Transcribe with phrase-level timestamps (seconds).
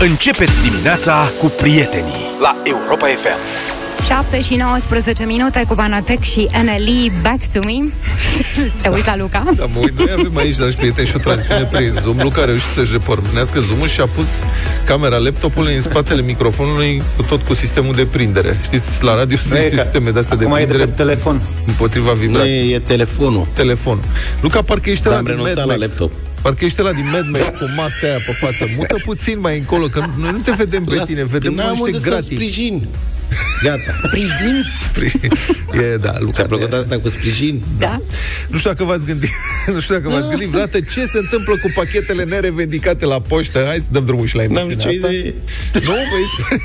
[0.00, 3.38] Începeți dimineața cu prietenii la Europa FM.
[4.04, 7.92] 7 și 19 minute cu Vanatec și NLE Back to Me
[8.82, 9.44] Te uiți la Luca?
[9.56, 12.44] Da, mă uit, noi avem aici, dragi prieteni, și o transmisiune prin Zoom Luca a
[12.44, 14.28] reușit să-și repornească Zoom-ul și a pus
[14.84, 19.52] camera laptopului în spatele microfonului cu tot cu sistemul de prindere Știți, la radio sunt
[19.52, 23.46] niște sisteme de astea de prindere e de telefon Împotriva Nu vibrației e, e telefonul.
[23.54, 24.02] Telefon
[24.40, 25.88] Luca, parcă ești Dar la am din renunțat Mad la Max.
[25.88, 26.12] laptop.
[26.48, 29.86] Parcă ești la din Mad Max cu masca aia pe față Mută puțin mai încolo,
[29.86, 32.34] că noi nu te vedem pe Las- tine Vedem că n-am niște unde să gratii
[32.34, 32.86] sprijin.
[33.62, 33.92] Gata.
[34.84, 35.30] Sprijin?
[35.92, 36.78] E, da, Luca Ți-a nu e plăcut așa.
[36.82, 37.62] asta cu sprijin?
[37.78, 38.00] Da?
[38.48, 39.30] Nu știu dacă v-ați gândit,
[39.74, 43.64] nu știu dacă v-ați gândit vreodată ce se întâmplă cu pachetele nerevendicate la poștă.
[43.66, 45.10] Hai să dăm drumul și la N-am emisiunea nicio asta.
[45.16, 45.34] idee.
[45.84, 46.60] Nu, vezi?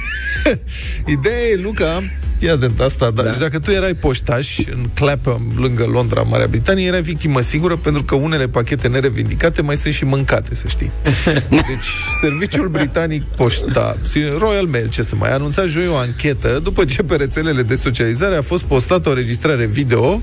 [1.17, 2.03] Ideea e, Luca,
[2.43, 3.23] Fii atent, asta, da.
[3.23, 8.03] Deci dacă tu erai poștaș în Clapham, lângă Londra, Marea Britanie, erai victimă sigură pentru
[8.03, 10.91] că unele pachete nerevindicate mai sunt și mâncate, să știi.
[11.49, 11.89] Deci,
[12.21, 13.97] serviciul britanic poșta,
[14.37, 17.75] Royal Mail, ce să mai, a anunțat joi o anchetă după ce pe rețelele de
[17.75, 20.21] socializare a fost postată o înregistrare video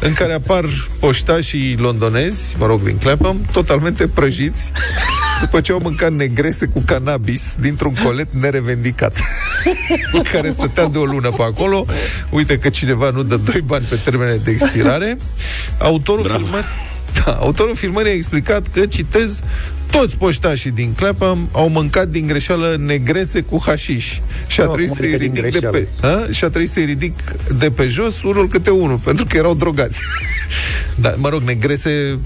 [0.00, 0.64] în care apar
[1.00, 4.72] poștașii londonezi, mă rog, din Clapham, totalmente prăjiți
[5.40, 9.18] după ce au mâncat negrese cu cannabis dintr-un colet nerevendicat
[10.32, 11.86] care stătea de o lună pe acolo.
[12.30, 15.16] Uite că cineva nu dă doi bani pe termene de expirare.
[15.78, 16.38] Autorul Bravo.
[16.38, 16.66] filmării
[17.24, 19.40] da, autorul filmării a explicat că, citez,
[19.90, 24.88] toți poștașii din Clapham au mâncat din greșeală negrese cu hașiș și a Nu, trebuit
[24.88, 26.26] cum să-i adică din ridic de pe, greșeală?
[26.28, 26.32] a?
[26.32, 27.18] și a trebuit să-i ridic
[27.58, 30.00] de pe jos unul câte unul, pentru că erau drogați.
[31.02, 32.18] da, mă rog, negrese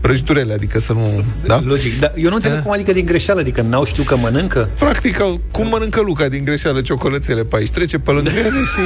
[0.00, 1.24] prăjiturele, adică să nu...
[1.46, 1.60] Da?
[1.64, 2.62] Logic, dar eu nu înțeleg Da.
[2.62, 4.70] cum adică din greșeală, adică n-au știut că mănâncă?
[4.78, 7.70] Practic, au- cum mănâncă Luca din greșeală ciocolățele pe aici?
[7.70, 8.80] Trece pe lângă ele și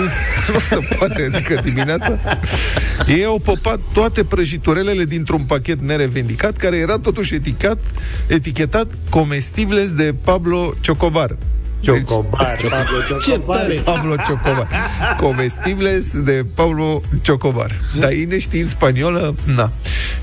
[0.53, 2.19] nu se poate, adică dimineața.
[3.07, 7.79] Ei au popat toate prăjiturelele dintr-un pachet nerevendicat, care era totuși eticat,
[8.27, 11.37] etichetat comestibles de Pablo Ciocobar.
[11.81, 13.57] Ciocobar, Pablo Ce Ciocobar.
[13.57, 13.75] tare!
[13.75, 14.69] Pablo Ciocobar.
[15.21, 17.81] Comestibles de Pablo Ciocobar.
[18.01, 19.73] Dar ei neștiind spaniolă, na.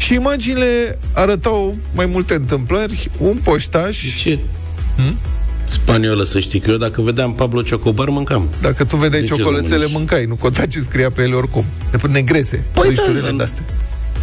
[0.07, 3.11] Și imaginile arătau mai multe întâmplări.
[3.17, 4.39] Un poștaș Ce?
[5.69, 8.49] Spaniolă, să știi că eu dacă vedeam Pablo Ciocobar, mâncam.
[8.61, 9.93] Dacă tu vedeai De ce ciocolățele, nu mănânci?
[9.93, 10.25] mâncai.
[10.25, 11.65] Nu conta ce scria pe ele oricum.
[11.91, 12.63] De negrese.
[12.73, 13.35] Păi prăjiturile da, da.
[13.35, 13.63] de-astea.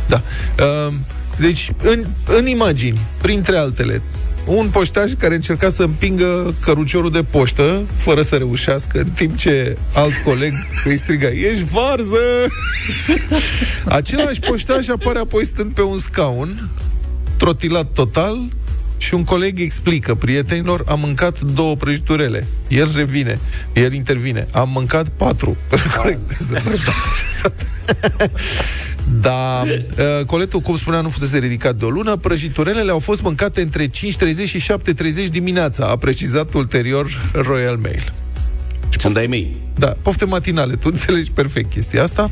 [0.08, 0.22] Da.
[0.58, 0.92] Uh,
[1.38, 2.04] deci, în,
[2.38, 4.02] în imagini, printre altele,
[4.46, 9.76] un poștaș care încerca să împingă căruciorul de poștă, fără să reușească, în timp ce
[9.94, 10.52] alt coleg
[10.84, 12.46] îi striga, ești varză!
[13.98, 16.68] Același poștaș apare apoi stând pe un scaun,
[17.36, 18.38] trotilat total,
[18.96, 22.46] și un coleg explică prietenilor, am mâncat două prăjiturele.
[22.68, 23.38] El revine,
[23.72, 24.48] el intervine.
[24.50, 25.56] Am mâncat patru.
[25.96, 26.62] Corectează
[29.10, 29.20] bărbatul.
[29.20, 29.62] Da,
[30.18, 32.16] uh, coletul, cum spunea, nu fusese ridicat de o lună.
[32.16, 33.90] Prăjiturelele au fost mâncate între 5.30
[34.44, 38.12] și 7.30 dimineața, a precizat ulterior Royal Mail.
[39.02, 39.56] Când ai mei.
[39.74, 42.30] Da, pofte matinale, tu înțelegi perfect chestia asta.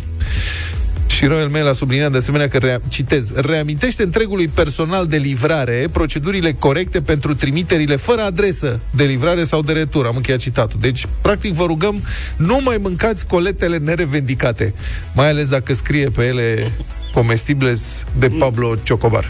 [1.16, 5.88] Și Royal Mail a subliniat de asemenea că, rea- citez, reamintește întregului personal de livrare
[5.92, 10.06] procedurile corecte pentru trimiterile fără adresă de livrare sau de retur.
[10.06, 10.78] Am încheiat citatul.
[10.80, 12.02] Deci, practic, vă rugăm,
[12.36, 14.74] nu mai mâncați coletele nerevendicate,
[15.14, 16.72] mai ales dacă scrie pe ele
[17.14, 19.26] comestibles de Pablo Ciocobar.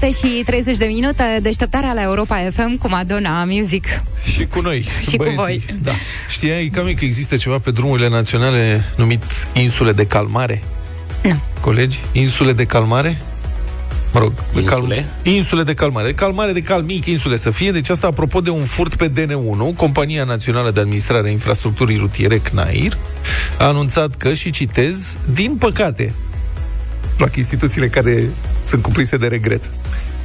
[0.00, 3.86] 7 și 30 de minute, deșteptarea la Europa FM cu Madonna Music.
[4.32, 5.64] Și cu noi, Și cu voi.
[5.82, 5.92] Da.
[6.28, 9.22] Știai, Cami, că există ceva pe drumurile naționale numit
[9.52, 10.62] insule de calmare?
[11.22, 11.40] Nu.
[11.60, 12.00] Colegi?
[12.12, 13.22] Insule de calmare?
[14.12, 14.94] Mă rog, de Insule?
[14.94, 15.32] Cal...
[15.32, 16.12] insule de calmare.
[16.12, 17.70] Calmare de cal mic, insule să fie.
[17.70, 22.38] Deci asta apropo de un furt pe DN1, Compania Națională de Administrare a Infrastructurii Rutiere,
[22.38, 22.98] CNAIR,
[23.58, 26.14] a anunțat că, și citez, din păcate,
[27.18, 28.30] plac instituțiile care
[28.62, 29.70] sunt cuprinse de regret.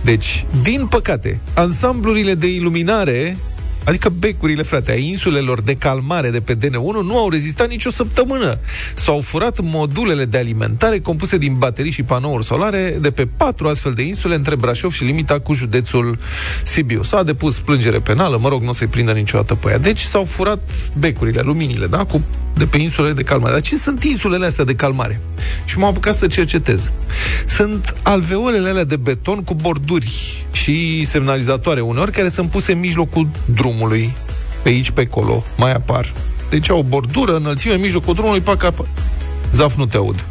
[0.02, 3.38] Deci, din păcate, ansamblurile de iluminare,
[3.84, 8.60] adică becurile, frate, a insulelor de calmare de pe DN1 nu au rezistat nicio săptămână.
[8.96, 13.94] S-au furat modulele de alimentare compuse din baterii și panouri solare de pe patru astfel
[13.94, 16.18] de insule între Brașov și limita cu județul
[16.64, 17.04] Sibiu.
[17.04, 19.78] S-a depus plângere penală, mă rog, nu o să-i prindă niciodată pe ea.
[19.78, 20.64] Deci s-au furat
[20.98, 22.22] becurile, luminile, da, cu
[22.54, 23.52] de pe insulele de calmare.
[23.52, 25.22] Dar ce sunt insulele astea de calmare?
[25.66, 26.92] Și m-am apucat să cercetez.
[27.46, 33.28] Sunt alveolele alea de beton cu borduri și semnalizatoare uneori care sunt puse în mijlocul
[33.46, 34.16] drumului.
[34.64, 36.14] Pe aici, pe acolo, mai apar.
[36.50, 38.88] Deci au o bordură, înălțime, în mijlocul drumului, pac, apă.
[39.54, 40.26] Zaf, nu te aud.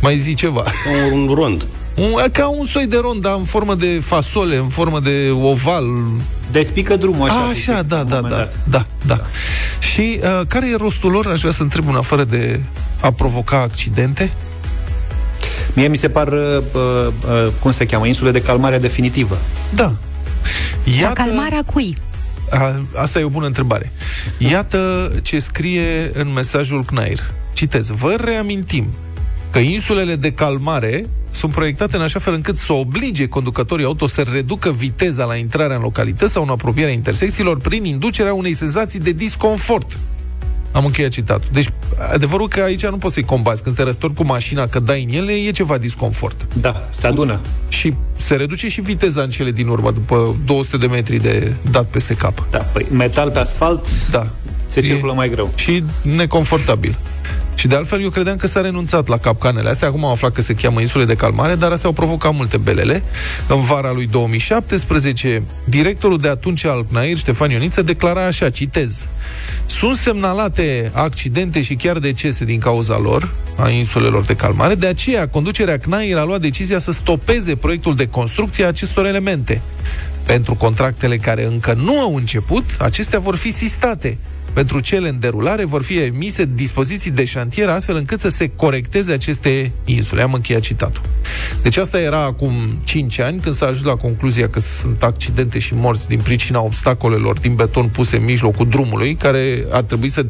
[0.00, 0.64] Mai zi ceva.
[1.12, 1.66] Un, un rond.
[1.96, 5.84] Un, ca un soi de rond, dar în formă de fasole, în formă de oval,
[6.52, 7.38] Despică drumul așa.
[7.38, 8.86] a, așa, zice, da, la un da, moment da, dat.
[9.06, 9.24] da, da.
[9.78, 11.26] Și uh, care e rostul lor?
[11.26, 12.60] Aș vrea să întreb în afară de
[13.00, 14.32] a provoca accidente.
[15.74, 19.38] Mie mi se par, uh, uh, uh, cum se cheamă, insule de calmare definitivă.
[19.74, 19.92] Da.
[21.02, 21.96] La calmarea cui?
[22.50, 23.92] A, asta e o bună întrebare.
[24.38, 27.34] Iată ce scrie în mesajul CNAIR.
[27.52, 27.88] Citez.
[27.88, 28.86] Vă reamintim
[29.52, 34.24] că insulele de calmare sunt proiectate în așa fel încât să oblige conducătorii auto să
[34.32, 39.12] reducă viteza la intrarea în localități sau în apropierea intersecțiilor prin inducerea unei senzații de
[39.12, 39.98] disconfort.
[40.72, 41.48] Am încheiat citatul.
[41.52, 41.68] Deci,
[42.12, 43.62] adevărul că aici nu poți să-i combați.
[43.62, 46.46] Când te răstori cu mașina, că dai în ele, e ceva disconfort.
[46.60, 47.40] Da, se adună.
[47.68, 51.86] Și se reduce și viteza în cele din urmă, după 200 de metri de dat
[51.86, 52.46] peste cap.
[52.50, 54.28] Da, păi metal pe asfalt Da.
[54.66, 55.52] se circulă mai greu.
[55.54, 56.96] și neconfortabil.
[57.54, 59.88] Și de altfel, eu credeam că s-a renunțat la capcanele astea.
[59.88, 63.02] Acum am aflat că se cheamă insule de calmare, dar astea au provocat multe belele.
[63.48, 69.06] În vara lui 2017, directorul de atunci al CNAIR, Ștefan Ioniță, declara așa, citez,
[69.66, 75.28] Sunt semnalate accidente și chiar decese din cauza lor, a insulelor de calmare, de aceea
[75.28, 79.60] conducerea CNAIR a luat decizia să stopeze proiectul de construcție a acestor elemente.
[80.26, 84.18] Pentru contractele care încă nu au început, acestea vor fi sistate.
[84.52, 89.12] Pentru cele în derulare vor fi emise dispoziții de șantier astfel încât să se corecteze
[89.12, 90.22] aceste insule.
[90.22, 91.02] Am încheiat citatul.
[91.62, 92.52] Deci asta era acum
[92.84, 97.38] 5 ani când s-a ajuns la concluzia că sunt accidente și morți din pricina obstacolelor
[97.38, 100.26] din beton puse în mijlocul drumului, care ar trebui să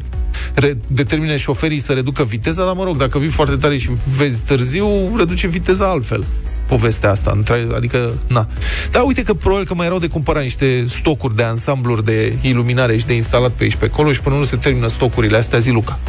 [0.53, 4.41] re- determine șoferii să reducă viteza, dar mă rog, dacă vii foarte tare și vezi
[4.41, 6.25] târziu, reduce viteza altfel
[6.67, 7.31] povestea asta.
[7.35, 8.47] între- Adică, na.
[8.91, 12.97] Dar uite că probabil că mai erau de cumpărat niște stocuri de ansambluri de iluminare
[12.97, 15.69] și de instalat pe aici pe acolo și până nu se termină stocurile astea, zi
[15.69, 15.99] Luca.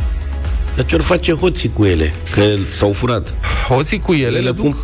[0.77, 2.15] Dar ce-or face hoții cu ele?
[2.35, 3.35] Că s-au furat.
[3.69, 4.77] Hoții cu ele Ele le duc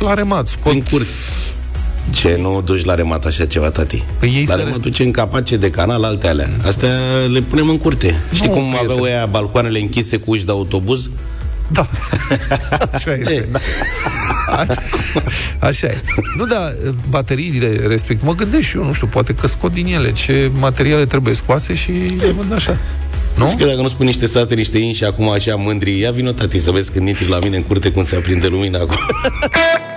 [0.00, 1.06] la remat, scot În curte.
[2.10, 4.04] Ce, nu duci la remat așa ceva, tati?
[4.18, 6.48] Păi ei la se remat re- duce în capace de canal, alte alea.
[6.66, 6.90] Astea
[7.32, 8.22] le punem în curte.
[8.32, 8.90] Știi cum prieten.
[8.90, 11.10] aveau ea balcoanele închise cu uși de autobuz?
[11.72, 11.86] Da.
[12.92, 13.48] Așa este.
[13.50, 13.58] Da.
[15.58, 16.00] Așa e.
[16.36, 16.72] Nu, da,
[17.08, 18.22] bateriile respect.
[18.22, 21.74] Mă gândesc și eu, nu știu, poate că scot din ele ce materiale trebuie scoase
[21.74, 22.80] și le vând așa.
[23.36, 23.54] Nu?
[23.58, 26.58] Că dacă nu spun niște sate, niște in și acum așa mândri, ia vino tati
[26.58, 28.96] să vezi când intri la mine în curte cum se aprinde lumina acum.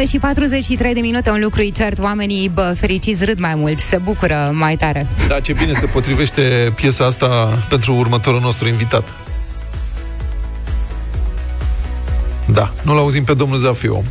[0.00, 3.78] 7 și 43 de minute, un lucru e cert, oamenii bă, fericiți râd mai mult,
[3.78, 5.06] se bucură mai tare.
[5.28, 9.12] Da, ce bine se potrivește piesa asta pentru următorul nostru invitat.
[12.46, 14.04] Da, nu-l auzim pe domnul Zafiu.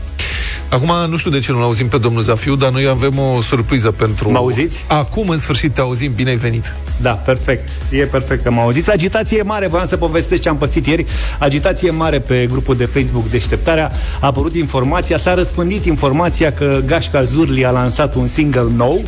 [0.70, 3.92] Acum, nu știu de ce nu-l auzim pe domnul Zafiu, dar noi avem o surpriză
[3.92, 4.32] pentru...
[4.32, 4.86] Mă auziți?
[4.88, 6.12] Acum, în sfârșit, te auzim.
[6.16, 6.74] Bine ai venit.
[7.02, 7.70] Da, perfect.
[7.92, 8.88] E perfect că m-au auzit.
[8.88, 11.06] Agitație mare, voiam să povestesc ce am pățit ieri.
[11.40, 13.92] Agitație mare pe grupul de Facebook Deșteptarea.
[14.20, 19.02] A apărut informația, s-a răspândit informația că Gașca Zurli a lansat un single nou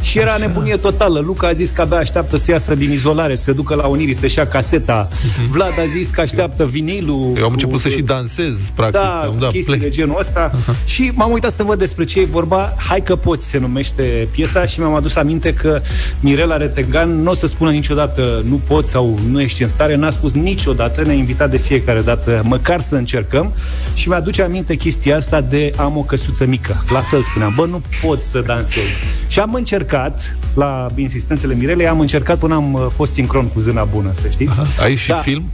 [0.00, 1.18] și era nebunie totală.
[1.20, 4.14] Luca a zis că abia așteaptă să iasă din izolare, să se ducă la Unirii,
[4.14, 5.08] să-și ia caseta.
[5.50, 7.32] Vlad a zis că așteaptă vinilul.
[7.36, 9.00] Eu am început cu- să și dansez, practic.
[9.00, 9.90] da, am dat chestii de play.
[9.90, 10.52] genul ăsta
[10.84, 12.74] Și m-am uitat să văd despre ce e vorba.
[12.76, 15.80] Hai că poți se numește piesa Și mi-am adus aminte că
[16.20, 19.94] Mirela Retegan Nu o să spună niciodată nu pot sau nu ești în stare.
[19.94, 23.52] N-a spus niciodată, ne-a invitat de fiecare dată Măcar să încercăm.
[23.94, 26.84] Și mi-aduce aminte chestia asta de am o căsuță mică.
[26.92, 28.82] La fel spuneam, bă nu pot să dansez.
[29.28, 33.84] Și am încercat La insistențele Mirelei Am încercat până am uh, fost sincron cu zâna
[33.84, 34.52] bună, să știți.
[34.80, 35.14] Ai și Da.
[35.14, 35.44] film?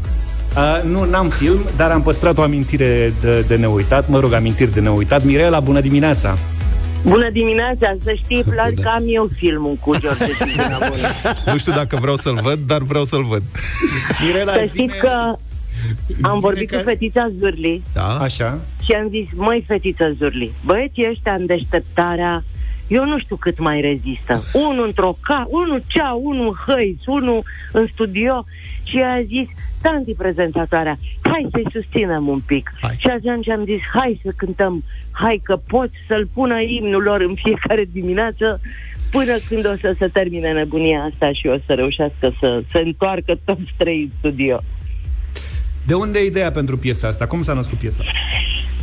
[0.59, 4.73] Uh, nu, n-am film, dar am păstrat o amintire de, de neuitat, mă rog, amintiri
[4.73, 5.25] de neuitat.
[5.25, 6.39] Mirela, bună dimineața!
[7.03, 11.09] Bună dimineața, să știi, Vlad, că am eu filmul cu George Tigina Bună.
[11.47, 13.43] Nu știu dacă vreau să-l văd, dar vreau să-l văd.
[14.25, 15.35] Mirela, Să știți că
[16.21, 18.19] am vorbit cu fetița Zurli Da?
[18.21, 22.45] Așa, și am zis, măi, fetița Zurli, băieții ăștia în deșteptarea,
[22.87, 24.43] eu nu știu cât mai rezistă.
[24.53, 28.45] Unul într-o ca, unul cea, unul hăiț, unul în studio
[28.83, 29.49] și a zis,
[29.83, 32.73] tanti prezentatoarea, hai să-i susținem un pic.
[32.81, 32.97] Hai.
[32.99, 37.35] Și atunci am zis, hai să cântăm, hai că poți să-l pună imnul lor în
[37.35, 38.61] fiecare dimineață
[39.11, 43.39] până când o să se termine nebunia asta și o să reușească să se întoarcă
[43.45, 44.61] toți trei în studio.
[45.87, 47.27] de unde e ideea pentru piesa asta?
[47.27, 48.03] Cum s-a născut piesa?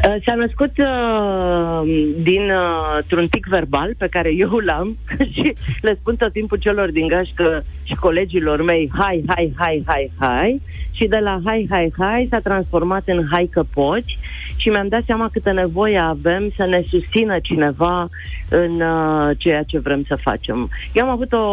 [0.04, 1.82] Uh, S-a născut uh,
[2.22, 4.98] din uh, un tic verbal pe care eu l-am
[5.34, 10.12] și le spun tot timpul celor din gașcă și colegilor mei hai, hai, hai, hai,
[10.20, 10.62] hai.
[10.92, 14.18] Și de la hai, hai, hai s-a transformat în hai că poți
[14.66, 18.10] și mi-am dat seama câtă nevoie avem să ne susțină cineva
[18.50, 20.70] în uh, ceea ce vrem să facem.
[20.94, 21.46] Eu am avut o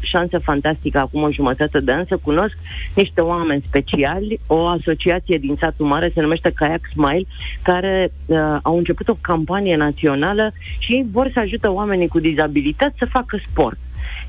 [0.00, 2.56] șansă fantastică acum o jumătate de an să cunosc
[2.94, 7.26] niște oameni speciali, o asociație din satul mare, se numește Kayak Smile,
[7.62, 12.98] care uh, au început o campanie națională și ei vor să ajute oamenii cu dizabilități
[12.98, 13.78] să facă sport.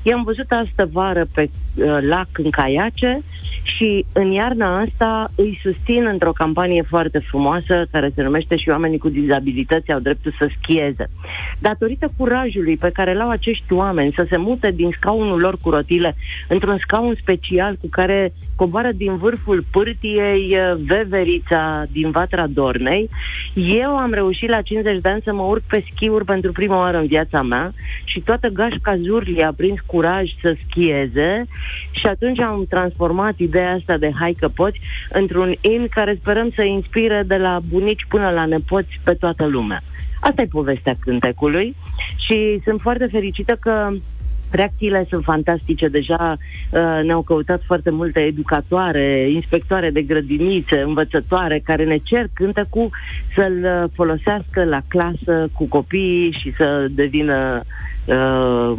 [0.08, 3.22] I-am văzut astă vară pe uh, lac în caiace
[3.62, 8.98] și în iarna asta îi susțin într-o campanie foarte frumoasă care se numește și oamenii
[8.98, 11.06] cu dizabilități au dreptul să schieze.
[11.58, 16.14] Datorită curajului pe care l-au acești oameni să se mute din scaunul lor cu rotile
[16.48, 23.10] într-un scaun special cu care coboară din vârful pârtiei eh, veverița din Vatra Dornei,
[23.54, 26.98] eu am reușit la 50 de ani să mă urc pe schiuri pentru prima oară
[26.98, 27.72] în viața mea
[28.04, 31.44] și toată gașca Zurli a prins curaj să schieze
[31.90, 36.62] și atunci am transformat ideea asta de hai că poți într-un in care sperăm să
[36.62, 39.82] inspire de la bunici până la nepoți pe toată lumea.
[40.20, 41.76] Asta e povestea cântecului
[42.26, 43.90] și sunt foarte fericită că
[44.50, 46.36] Reacțiile sunt fantastice, deja
[46.70, 52.90] uh, ne-au căutat foarte multe educatoare, inspectoare de grădinițe, învățătoare, care ne cer cântecul
[53.34, 57.74] să-l uh, folosească la clasă cu copiii și să devină uh,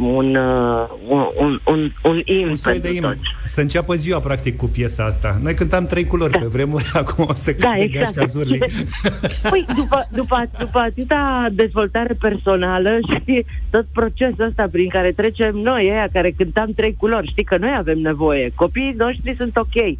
[0.00, 3.06] un, uh, un, un, un, un imn Un soi de pentru imn.
[3.06, 3.20] toți.
[3.46, 5.38] Să înceapă ziua, practic, cu piesa asta.
[5.42, 6.38] Noi cântam trei culori Da.
[6.38, 8.14] pe vremuri, acum o să Da, cânte exact.
[8.14, 8.58] Gașca Zurli.
[9.50, 15.90] Păi, după, după, după atâta dezvoltare personală și tot procesul ăsta prin care trecem noi,
[15.90, 18.52] aia care cântam trei culori, știi că noi avem nevoie.
[18.54, 19.96] Copiii noștri sunt ok.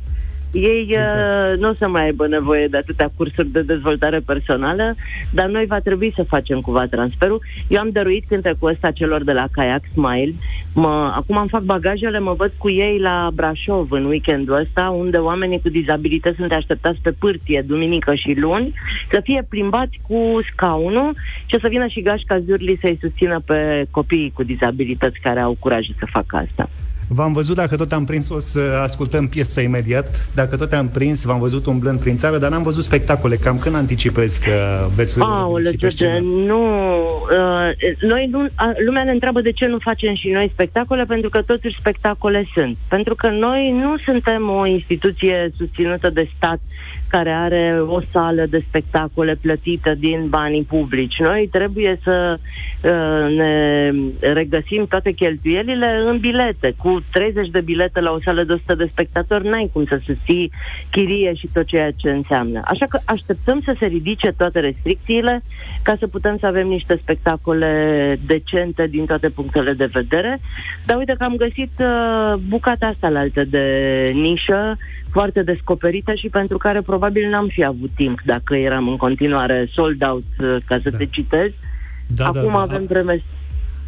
[0.52, 1.52] Ei Exact.
[1.52, 4.94] uh, nu o să mai aibă nevoie de atâtea cursuri de dezvoltare personală,
[5.30, 7.42] dar noi va trebui să facem cumva transferul.
[7.68, 10.34] Eu am dăruit cântecul ăsta celor de la Kayak Smile.
[10.74, 15.16] Mă, acum îmi fac bagajele, mă văd cu ei la Brașov în weekendul ăsta, unde
[15.16, 18.72] oamenii cu dizabilități sunt așteptați pe pârtie, duminică și luni,
[19.10, 21.14] să fie plimbați cu scaunul
[21.46, 25.56] și o să vină și Gașca Zurli să-i susțină pe copiii cu dizabilități care au
[25.58, 26.68] curajul să facă asta.
[27.08, 30.28] V-am văzut, dacă tot am prins, o să ascultăm piesa imediat.
[30.34, 33.36] Dacă tot am prins, v-am văzut umblând prin țară, dar n-am văzut spectacole.
[33.36, 36.18] Cam când anticipez că veți Aoleu, fi pe George, scenă?
[36.18, 36.60] nu...
[37.30, 38.46] Uh, noi nu...
[38.54, 42.48] A, lumea ne întreabă de ce nu facem și noi spectacole, pentru că totuși spectacole
[42.54, 42.76] sunt.
[42.88, 46.58] Pentru că noi nu suntem o instituție susținută de stat
[47.08, 51.18] care are o sală de spectacole plătită din banii publici.
[51.18, 56.74] Noi trebuie să uh, ne regăsim toate cheltuielile în bilete.
[56.76, 60.50] Cu 30 de bilete la o sală de 100 de spectatori n-ai cum să susții
[60.90, 62.60] chirie și tot ceea ce înseamnă.
[62.64, 65.40] Așa că așteptăm să se ridice toate restricțiile
[65.82, 67.72] ca să putem să avem niște spectacole
[68.26, 70.40] decente din toate punctele de vedere.
[70.86, 73.64] Dar uite că am găsit uh, bucata asta la altă de
[74.14, 74.76] nișă,
[75.10, 80.02] foarte descoperită și pentru care probabil n-am fi avut timp dacă eram în continuare sold
[80.02, 80.96] out, uh, ca să Da.
[80.96, 81.50] te citez.
[82.06, 82.58] Da, Acum da, da.
[82.60, 83.22] avem vreme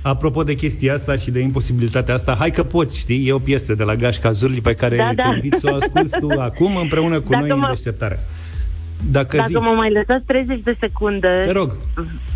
[0.03, 3.27] Apropo de chestia asta și de imposibilitatea asta, hai că poți, știi?
[3.29, 5.33] E o piesă de la Gașca Zurli pe care Da, te da.
[5.35, 8.19] invit să o asculti tu acum împreună cu Dacă noi în mă- deșteptare.
[9.11, 11.77] Dacă zi, Dacă mă mai lăsați 30 de secunde, te rog.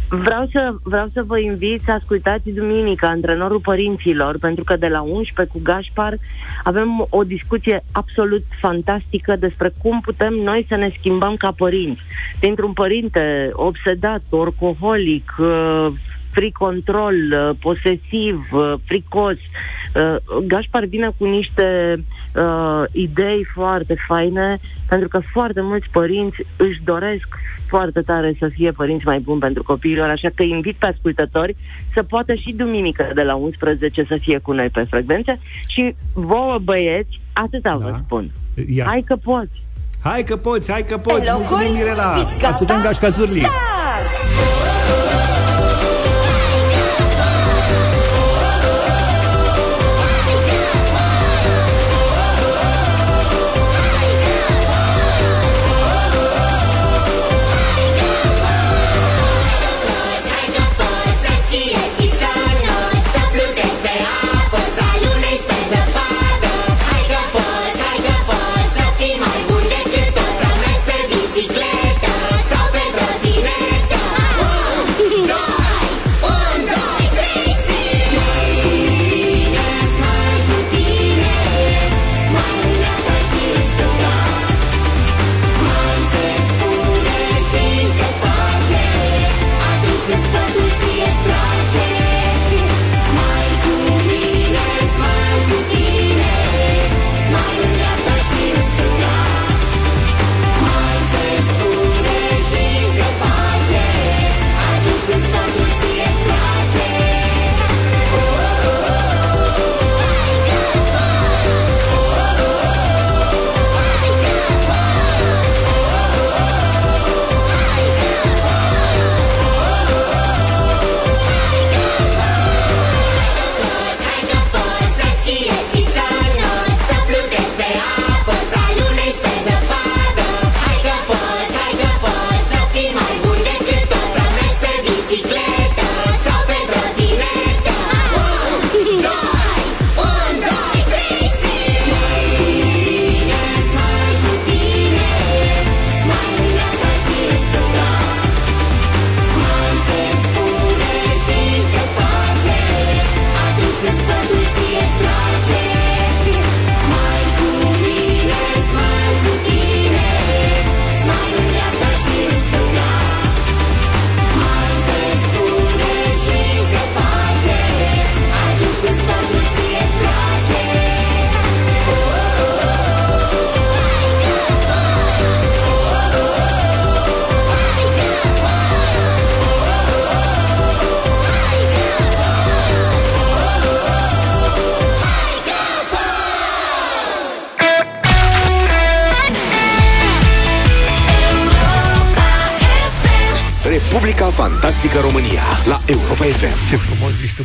[0.09, 5.01] vreau să, vreau să vă invit să ascultați duminica antrenorul părinților, pentru că de la
[5.01, 6.17] 11 cu Gașpar
[6.65, 12.01] avem o discuție absolut fantastică despre cum putem noi să ne schimbăm ca părinți.
[12.41, 15.87] Dintr-un părinte obsedat, orcoholic, uh,
[16.35, 19.37] free control, uh, posesiv, uh, fricos.
[19.95, 21.97] Uh, Gașpar vine cu niște
[22.37, 27.29] uh, idei foarte faine, pentru că foarte mulți părinți își doresc
[27.69, 31.57] foarte tare să fie părinți mai buni pentru copiilor, așa că invit pe ascultători
[31.95, 36.59] să poată și duminică de la 11 să fie cu noi pe frecvențe și vouă
[36.63, 37.87] băieți, atâta Da.
[37.91, 38.31] vă spun.
[38.75, 38.85] Ia.
[38.85, 39.63] Hai că poți!
[40.03, 41.25] Hai că poți, hai că poți.
[41.25, 42.15] Pe locuri, Mulțumim, Mirela.
[42.15, 42.49] fiți gata?
[42.49, 43.41] Ascultăm Gașca Zurli.
[43.41, 45.34] Start!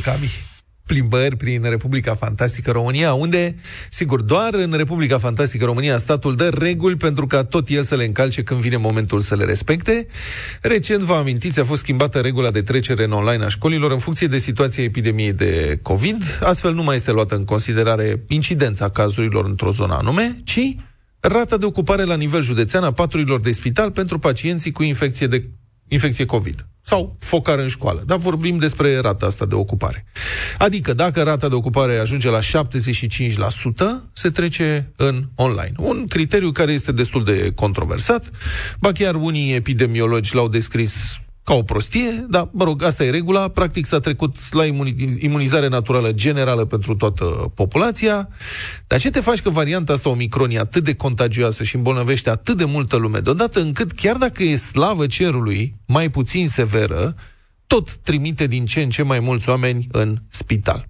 [0.01, 0.57] Frumos zici tu, Cami.
[0.85, 3.55] Plimbări prin Republica Fantastică România, unde,
[3.89, 8.05] sigur, doar în Republica Fantastică România statul dă reguli pentru ca tot el să le
[8.05, 10.07] încalce când vine momentul să le respecte.
[10.61, 14.27] Recent, vă amintiți, a fost schimbată regula de trecere în online a școlilor în funcție
[14.27, 16.39] de situația epidemiei de COVID.
[16.43, 20.75] Astfel nu mai este luată în considerare incidența cazurilor într-o zonă anume, ci
[21.19, 25.49] rata de ocupare la nivel județean a paturilor de spital pentru pacienții cu infecție de
[25.87, 28.03] infecție COVID sau focar în școală.
[28.05, 30.05] Dar vorbim despre rata asta de ocupare.
[30.57, 32.41] Adică dacă rata de ocupare ajunge la 75%,
[34.13, 35.71] se trece în online.
[35.77, 38.29] Un criteriu care este destul de controversat,
[38.79, 43.47] ba chiar unii epidemiologi l-au descris ca o prostie, dar, mă rog, asta e regula.
[43.47, 48.29] Practic s-a trecut la imuni- imunizare naturală generală pentru toată populația.
[48.87, 52.57] Dar ce te faci că varianta asta Omicron e atât de contagioasă și îmbolnăvește atât
[52.57, 57.15] de multă lume deodată, încât chiar dacă e slavă cerului, mai puțin severă,
[57.67, 60.87] tot trimite din ce în ce mai mulți oameni în spital.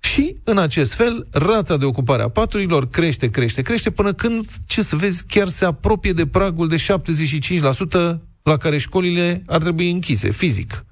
[0.00, 4.82] Și, în acest fel, rata de ocupare a paturilor crește, crește, crește, până când, ce
[4.82, 10.30] să vezi, chiar se apropie de pragul de 75% la care școlile ar trebui închise,
[10.30, 10.84] fizic.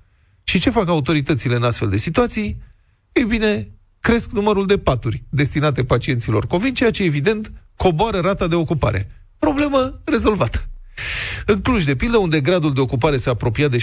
[0.44, 2.62] Și ce fac autoritățile în astfel de situații?
[3.12, 3.68] Ei bine,
[4.00, 9.08] cresc numărul de paturi destinate pacienților COVID, ceea ce, evident, coboară rata de ocupare.
[9.38, 10.68] Problemă rezolvată.
[11.46, 13.80] În Cluj, de pildă, unde gradul de ocupare se apropia de 74%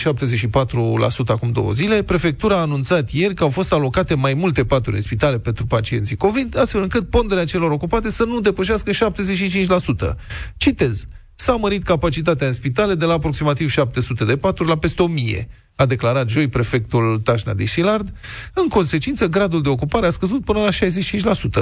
[1.26, 5.02] acum două zile, prefectura a anunțat ieri că au fost alocate mai multe paturi în
[5.02, 10.16] spitale pentru pacienții COVID, astfel încât ponderea celor ocupate să nu depășească 75%.
[10.58, 11.06] Citez.
[11.42, 15.86] S-a mărit capacitatea în spitale de la aproximativ 700 de paturi la peste 1000, a
[15.86, 18.14] declarat joi prefectul Tașna de Șilard.
[18.54, 20.70] În consecință, gradul de ocupare a scăzut până la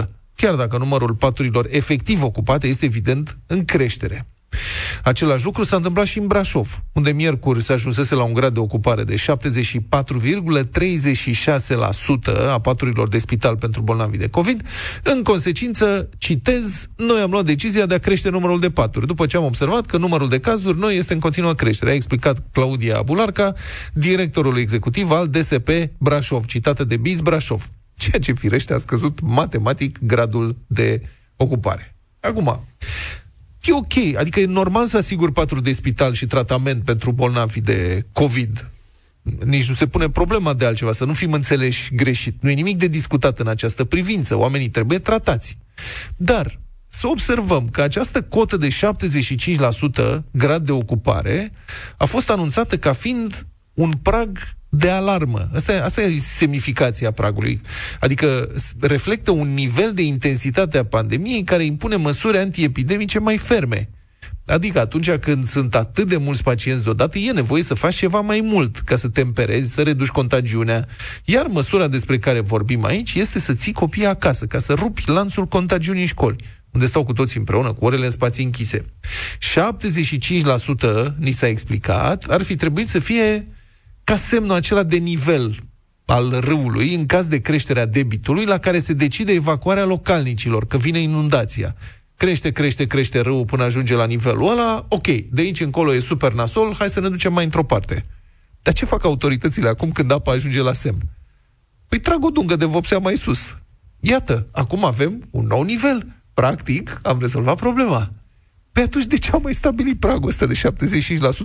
[0.05, 4.25] 65%, chiar dacă numărul paturilor efectiv ocupate este evident în creștere.
[5.03, 8.59] Același lucru s-a întâmplat și în Brașov, unde miercuri se ajunsese la un grad de
[8.59, 9.21] ocupare de 74,36%
[12.49, 14.67] a paturilor de spital pentru bolnavi de COVID.
[15.03, 19.37] În consecință, citez, noi am luat decizia de a crește numărul de paturi, după ce
[19.37, 23.53] am observat că numărul de cazuri noi este în continuă creștere, a explicat Claudia Bularca,
[23.93, 29.99] directorul executiv al DSP Brașov, citată de Biz Brașov, ceea ce firește a scăzut matematic
[30.01, 31.01] gradul de
[31.35, 31.95] ocupare.
[32.19, 32.65] Acum,
[33.61, 38.05] e ok, adică e normal să asiguri patru de spital și tratament pentru bolnavi de
[38.11, 38.69] COVID.
[39.45, 42.35] Nici nu se pune problema de altceva, să nu fim înțeleși greșit.
[42.41, 44.37] Nu e nimic de discutat în această privință.
[44.37, 45.57] Oamenii trebuie tratați.
[46.17, 46.57] Dar
[46.89, 51.51] să observăm că această cotă de 75% grad de ocupare
[51.97, 54.37] a fost anunțată ca fiind un prag
[54.69, 55.49] de alarmă.
[55.55, 57.61] Asta e, asta e semnificația pragului.
[57.99, 63.89] Adică s- reflectă un nivel de intensitate a pandemiei care impune măsuri antiepidemice mai ferme.
[64.45, 68.39] Adică atunci când sunt atât de mulți pacienți deodată, e nevoie să faci ceva mai
[68.43, 70.85] mult ca să temperezi, să reduci contagiunea.
[71.25, 75.45] Iar măsura despre care vorbim aici este să ții copiii acasă, ca să rupi lanțul
[75.45, 78.85] contagiunii în școli unde stau cu toți împreună, cu orele în spații închise.
[79.39, 83.45] 75%, ni s-a explicat, ar fi trebuit să fie
[84.09, 85.55] ca semnul acela de nivel
[86.05, 90.99] al râului în caz de creșterea debitului la care se decide evacuarea localnicilor, că vine
[90.99, 91.75] inundația.
[92.15, 96.33] Crește, crește, crește râul până ajunge la nivelul ăla, ok, de aici încolo e super
[96.33, 98.05] nasol, hai să ne ducem mai într-o parte.
[98.61, 101.01] Dar ce fac autoritățile acum când apa ajunge la semn?
[101.87, 103.57] Păi trag o dungă de vopsea mai sus.
[103.99, 106.07] Iată, acum avem un nou nivel.
[106.33, 108.11] Practic, am rezolvat problema.
[108.71, 110.61] Păi atunci de ce am mai stabilit pragul ăsta de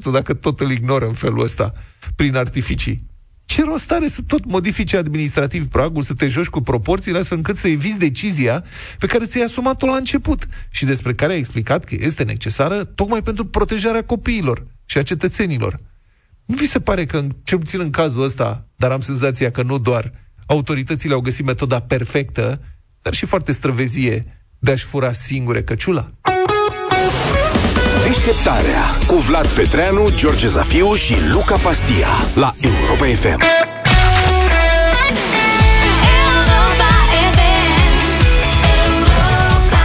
[0.09, 1.71] 75% dacă tot îl ignoră în felul ăsta,
[2.17, 3.13] prin artificii?
[3.45, 7.57] Ce rost are să tot modifici administrativ pragul, să te joci cu proporțiile astfel încât
[7.57, 8.65] să eviți decizia
[8.99, 13.23] pe care ți-ai asumat-o la început și despre care ai explicat că este necesară tocmai
[13.23, 15.77] pentru protejarea copiilor și a cetățenilor.
[16.45, 19.63] Nu vi se pare că, în- cel puțin în cazul ăsta, dar am senzația că
[19.63, 20.13] nu doar,
[20.47, 22.61] autoritățile au găsit metoda perfectă,
[23.03, 24.25] dar și foarte străvezie
[24.59, 26.11] de a-și fura singure căciula?
[28.05, 33.27] Deșteptarea cu Vlad Petreanu, George Zafiu și Luca Pastia la Europa FM.
[33.27, 33.41] Europa
[37.35, 37.39] FM.
[38.89, 39.83] Europa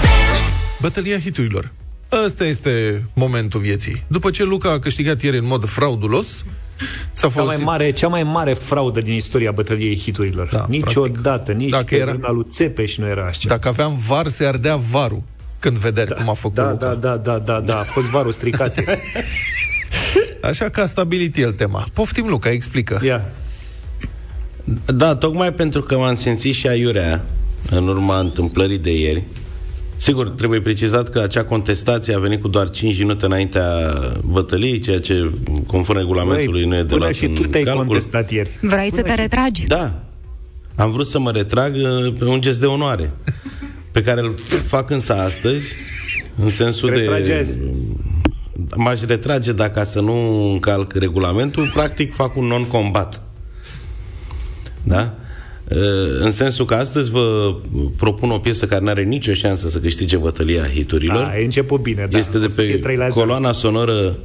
[0.00, 0.80] FM.
[0.80, 1.70] Bătălia hiturilor.
[2.24, 4.04] Ăsta este momentul vieții.
[4.06, 6.44] După ce Luca a câștigat ieri în mod fraudulos,
[7.12, 7.64] s-a Cea mai, folosit...
[7.64, 10.48] mare, cea mai mare fraudă din istoria bătăliei hiturilor.
[10.52, 13.48] Da, Niciodată, nici Dacă pe era- vremea lui Țepeș nu era așa.
[13.48, 15.22] Dacă aveam var, se ardea varul.
[15.58, 16.86] Când vedea da, cum a făcut Da, Luca.
[16.86, 18.74] da, da, da, da, da, a fost varul stricat.
[20.40, 21.86] Așa că a stabilit el tema.
[21.92, 23.00] Poftim, Luca, explică.
[23.04, 23.24] Ia.
[24.84, 27.24] Da, tocmai pentru că m-am simțit și aiurea
[27.70, 29.22] în urma întâmplării de ieri,
[30.00, 33.92] Sigur, trebuie precizat că acea contestație a venit cu doar 5 minute înaintea
[34.24, 35.30] bătăliei, ceea ce,
[35.66, 37.84] conform regulamentului, nu e de până luat și în tu te-ai calcul.
[37.86, 38.58] contestat ieri.
[38.60, 39.66] Vrei să te retragi?
[39.66, 40.02] Da.
[40.74, 43.10] Am vrut să mă retrag uh, pe un gest de onoare,
[43.98, 44.34] pe care îl
[44.66, 45.74] fac însă astăzi,
[46.42, 47.56] în sensul Retragezi.
[47.58, 47.64] de...
[48.76, 53.20] M-aș retrage dacă să nu încalc regulamentul, practic fac un non-combat.
[54.82, 55.14] Da?
[55.68, 55.76] Uh,
[56.20, 57.54] În sensul că astăzi vă
[57.96, 61.22] propun o piesă care nu are nicio șansă să câștige bătălia hiturilor.
[61.22, 62.18] Da, ai început bine, da.
[62.18, 63.14] Este de O să fie pe 3 la 0.
[63.20, 64.16] coloana sonoră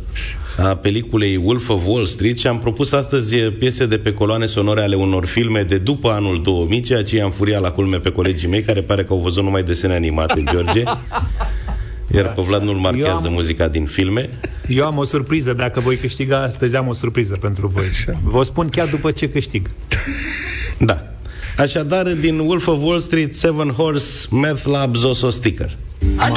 [0.58, 4.82] a peliculei Wolf of Wall Street și am propus astăzi piese de pe coloane sonore
[4.82, 8.48] ale unor filme de după anul 2000, ceea ce i-am furiat la culme pe colegii
[8.50, 10.84] mei, care pare că au văzut numai desene animate, George.
[12.16, 14.30] Iar pe Vlad nu-l marchează Eu am- muzica din filme.
[14.68, 17.86] Eu am o surpriză, dacă voi câștiga astăzi am o surpriză pentru voi.
[18.24, 19.70] Vă spun chiar după ce câștig.
[20.80, 21.04] Da.
[21.58, 25.78] Așadar, din Wolf of Wall Street, Seven Horse, Meth Lab, Zoso Sticker.
[26.16, 26.32] Hai,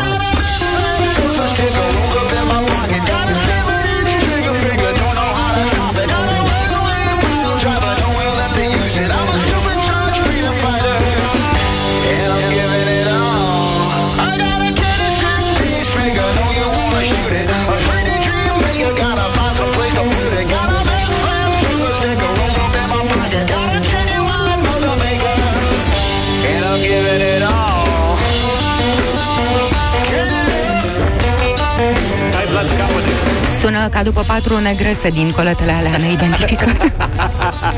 [33.67, 36.93] Sună ca după patru negrese din coletele alea neidentificate.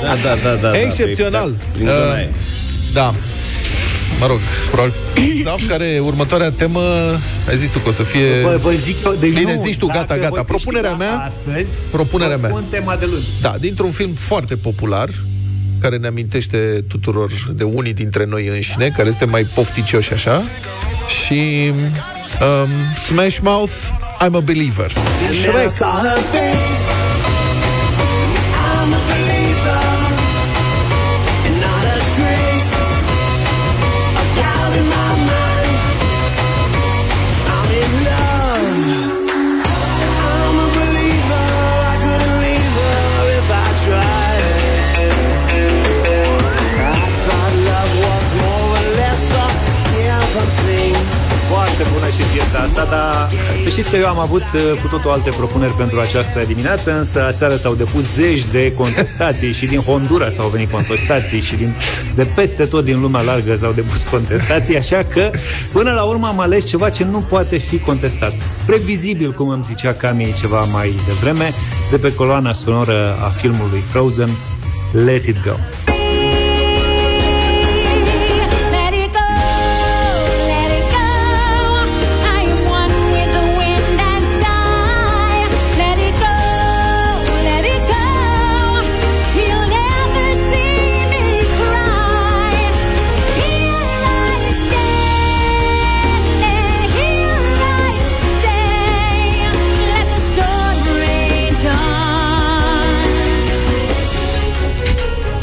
[0.03, 0.70] Da, da, da, da.
[0.70, 1.51] da, Excepțional.
[1.51, 2.29] pe- Prin zona Uh, aia.
[2.92, 3.14] Da.
[4.20, 4.38] Mă rog,
[4.70, 4.92] probabil.
[5.44, 6.81] Zaf, care următoarea temă,
[7.48, 8.40] ai zis tu că o să fie...
[8.42, 10.29] Vă, vă zic eu, deci Bine, nu, zici tu, dacă gata, gata.
[10.29, 12.51] voi Propunerea câștiga mea- Astăzi, propunerea vă mea.
[12.51, 13.22] spun tema de luni.
[13.40, 15.09] Da, dintr-un film foarte popular,
[15.81, 20.42] care ne amintește tuturor de unii dintre noi înșine, care este mai pofticioși așa,
[21.22, 22.68] și um,
[23.07, 23.72] Smash Mouth,
[24.20, 24.88] I'm a Believer.
[25.31, 26.97] Shrek.
[52.50, 53.28] Bună și piesa asta, dar
[53.62, 57.24] să știți că eu am avut uh, cu totul alte propuneri pentru această dimineață, însă
[57.24, 61.74] aseară s-au depus zeci de contestații și din Honduras s-au venit contestații și din,
[62.14, 65.30] de peste tot din lumea largă s-au depus contestații, așa că
[65.72, 68.32] până la urmă am ales ceva ce nu poate fi contestat.
[68.66, 71.52] Previzibil, cum îmi zicea Cami ceva mai devreme,
[71.90, 74.30] de pe coloana sonoră a filmului Frozen,
[74.92, 75.96] Let It Go.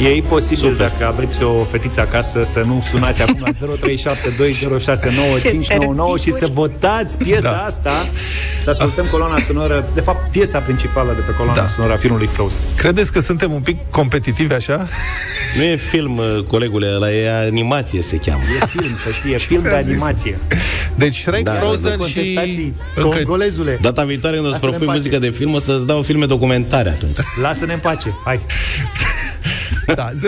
[0.00, 0.76] E imposibil Super.
[0.88, 3.50] dacă aveți o fetiță acasă să nu sunați acum la
[6.16, 7.62] 0372069599 și să votați piesa Da.
[7.64, 8.08] asta,
[8.62, 11.68] să ascultăm coloana sonoră, de fapt piesa principală de pe coloana Da.
[11.68, 12.60] sonoră a filmului Frozen.
[12.76, 14.86] Credeți că suntem un pic competitivi așa?
[15.56, 18.40] Nu e film, uh, colegule, ăla e animație se cheamă.
[18.62, 19.90] E film, să știe, film de ți-am zis?
[20.02, 20.38] animație.
[20.94, 22.14] Deci Shrek, Da, Frozen Nu și...
[22.14, 23.08] contestații, Încă...
[23.16, 23.78] congolezule.
[23.80, 25.08] Data viitoare când o să Lasă-ne propui în pace.
[25.08, 27.16] muzică de film, o să-ți dau filme documentare atunci.
[27.42, 28.40] Lasă-ne în pace, hai.
[29.94, 30.18] Da, 0372069599,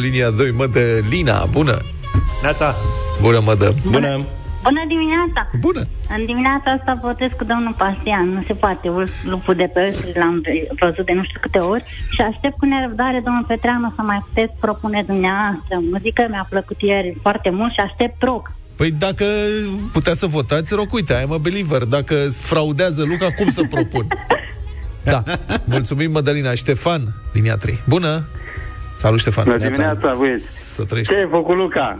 [0.00, 1.78] linia 2, mădă Lina, bună!
[2.42, 2.74] Neața,
[3.20, 3.74] Bună, mădă!
[3.84, 4.24] Bună!
[4.62, 5.50] Bună dimineața!
[5.60, 5.86] Bună!
[6.18, 8.28] În dimineața asta votez cu domnul Pastian.
[8.28, 8.88] Nu se poate.
[8.88, 10.42] Ul- Lupul de pe ăst l-am
[10.80, 14.52] văzut de nu știu câte ori și aștept cu nerăbdare, domnul Petreanu, să mai puteți
[14.60, 15.74] propune dumneavoastră.
[15.92, 18.52] Muzica mi-a plăcut ieri foarte mult și aștept rog.
[18.76, 19.24] Păi dacă
[19.92, 21.82] putea să votați, rog, uite, I'm a believer.
[21.84, 24.06] Dacă fraudează Luca, cum să propun?
[25.06, 25.22] Da.
[25.64, 26.54] Mulțumim, Mădălina.
[26.54, 27.78] Ștefan, linia 3.
[27.88, 28.24] Bună!
[28.98, 29.44] Salut, Ștefan.
[29.44, 29.72] Bună Neața.
[29.74, 30.74] dimineața, băieți.
[30.74, 31.12] Să trăiești.
[31.12, 31.96] Ce ai făcut, Luca?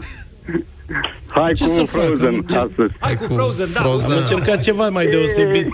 [1.27, 2.01] Hai Ce cu să fac?
[2.01, 2.93] Frozen Am încerc- astăzi.
[2.99, 3.79] hai cu Frozen, da.
[3.79, 4.11] Frozen.
[4.11, 5.67] Am încercat ceva mai deosebit.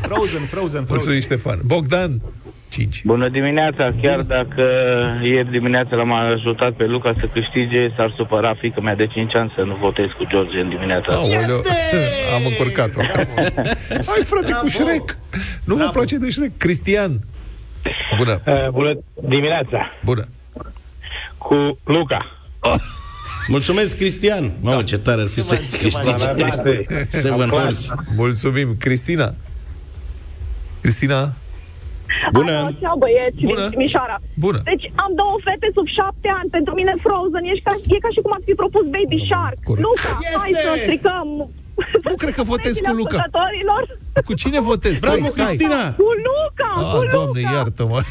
[0.00, 1.20] Frozen, Frozen, Mulțumim, Frozen.
[1.20, 1.58] Ștefan.
[1.64, 2.20] Bogdan,
[2.68, 3.02] 5.
[3.04, 4.62] Bună dimineața, chiar dacă
[5.22, 9.52] ieri dimineața l-am ajutat pe Luca să câștige, s-ar supăra fică mea de 5 ani
[9.56, 11.20] să nu votez cu George în dimineața asta.
[11.36, 11.62] Aoleu,
[12.34, 13.00] am încurcat-o.
[14.06, 15.16] Hai, frate, cu Shrek.
[15.64, 16.56] Nu vă place de Shrek?
[16.56, 17.20] Cristian.
[18.16, 18.92] Bună, Uh, bună
[19.28, 20.24] dimineața, bună.
[21.38, 22.32] cu Luca.
[23.48, 24.52] Mulțumesc, Cristian.
[24.60, 26.24] Mamă, ce tare ar fi să câștige
[27.08, 27.94] Seven Horse.
[28.16, 28.76] Mulțumim.
[28.78, 29.34] Cristina?
[30.80, 31.32] Cristina?
[32.38, 32.54] Bună!
[32.60, 33.60] Alo, ceau băieți Bună.
[33.64, 34.16] din Timișoara.
[34.44, 34.60] Bună.
[34.70, 36.48] Deci am două fete sub șapte ani.
[36.56, 39.58] Pentru mine Frozen e ca, e ca și cum ați fi propus Baby Shark.
[39.68, 39.84] Corect.
[39.86, 41.28] Luca, hai să stricăm
[42.10, 43.16] Nu cred că votez cu Luca.
[43.16, 43.82] ascultătorilor.
[44.28, 45.00] Cu cine votezi?
[45.06, 45.44] Bravo, Stai, stai.
[45.46, 45.82] Cristina!
[46.02, 47.08] Cu Luca, cu Ah, Luca.
[47.14, 47.98] doamne, iartă-mă.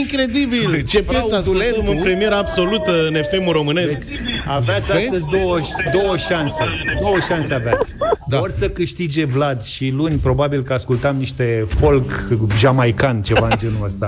[0.00, 0.70] Incredibil!
[0.70, 3.98] Deci, Ce piesă ascultăm fraudulentul- în premieră absolută în FM românesc.
[4.48, 5.04] Aveați Vezi?
[5.06, 5.58] astăzi două,
[5.92, 6.64] două șanse.
[7.00, 7.92] Două șanse aveați.
[8.28, 8.36] Da.
[8.36, 8.42] Da.
[8.42, 13.84] Ori să câștige Vlad și luni probabil că ascultam niște folk jamaican, ceva în genul
[13.84, 14.06] ăsta.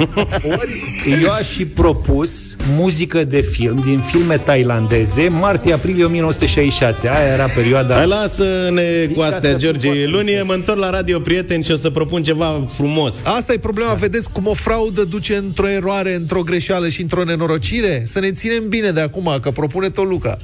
[0.58, 0.82] Ori
[1.22, 2.30] eu aș fi propus
[2.76, 7.08] muzică de film din filme tailandeze, martie-aprilie 1966.
[7.08, 7.94] Aia era perioada...
[7.94, 9.90] Hai, lasă-ne cu astea, să George.
[9.90, 13.22] fiu Luni mă întorc la Radio Prieteni și o să propun ceva frumos.
[13.24, 18.02] Asta e problema, vedeți cum o fraudă duce într-o eroare, într-o greșeală și într-o nenorocire?
[18.04, 20.36] Să ne ținem bine de acum, că propune tot Luca.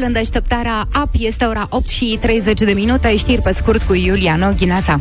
[0.00, 3.16] Sean Paul în deșteptarea Up este ora 8 și 30 de minute.
[3.16, 5.00] Știri pe scurt cu Iuliano Ghinața.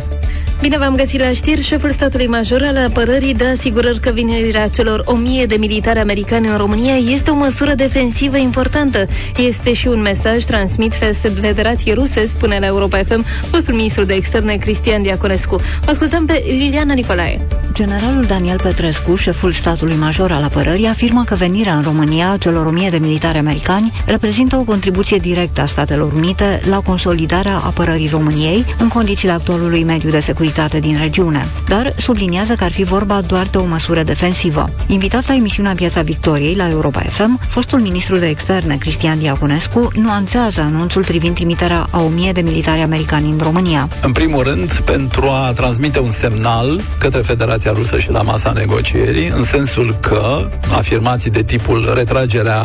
[0.62, 1.62] Bine v-am găsit la știri.
[1.62, 6.58] Șeful statului major al apărării dă asigurări că venirea celor 1000 de militari americani în
[6.58, 9.06] România este o măsură defensivă importantă.
[9.38, 10.94] Este și un mesaj transmit
[11.42, 15.62] Federației Ruse, spune la Europa FM fostul ministru de externe Cristian Diaconescu.
[15.86, 17.42] Ascultăm pe Liliana Nicolae.
[17.80, 22.66] Generalul Daniel Petrescu, șeful statului major al apărării, afirmă că venirea în România a celor
[22.66, 28.66] 1000 de militari americani reprezintă o contribuție directă a Statelor Unite la consolidarea apărării României
[28.80, 31.48] în condițiile actualului mediu de securitate din regiune.
[31.68, 34.70] Dar subliniază că ar fi vorba doar de o măsură defensivă.
[34.88, 40.62] Invitat la emisiunea Piața Victoriei la Europa FM, fostul ministru de externe Cristian Diaconescu nuanțează
[40.62, 43.90] anunțul privind trimiterea a 1000 de militari americani în România.
[44.02, 48.52] În primul rând, pentru a transmite un semnal către Federația Federația Rusă și la masa
[48.52, 52.62] negocierii, în sensul că afirmații de tipul retragerea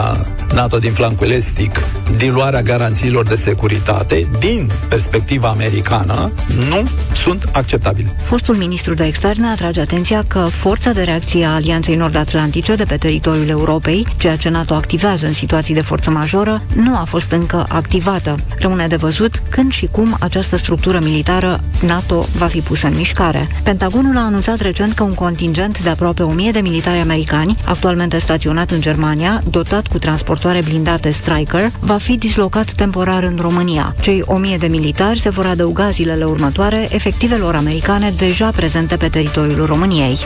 [0.55, 1.81] NATO din flancul estic,
[2.17, 6.33] diluarea garanțiilor de securitate, din perspectiva americană,
[6.69, 8.17] nu sunt acceptabile.
[8.23, 12.97] Fostul ministru de externe atrage atenția că forța de reacție a Alianței Nord-Atlantice de pe
[12.97, 17.67] teritoriul Europei, ceea ce NATO activează în situații de forță majoră, nu a fost încă
[17.69, 18.39] activată.
[18.59, 23.49] Rămâne de văzut când și cum această structură militară NATO va fi pusă în mișcare.
[23.63, 28.71] Pentagonul a anunțat recent că un contingent de aproape 1000 de militari americani, actualmente staționat
[28.71, 33.95] în Germania, dotat cu transportoare blindate Striker, va fi dislocat temporar în România.
[34.01, 39.67] Cei 1000 de militari se vor adăuga zilele următoare efectivelor americane deja prezente pe teritoriul
[39.67, 40.19] României.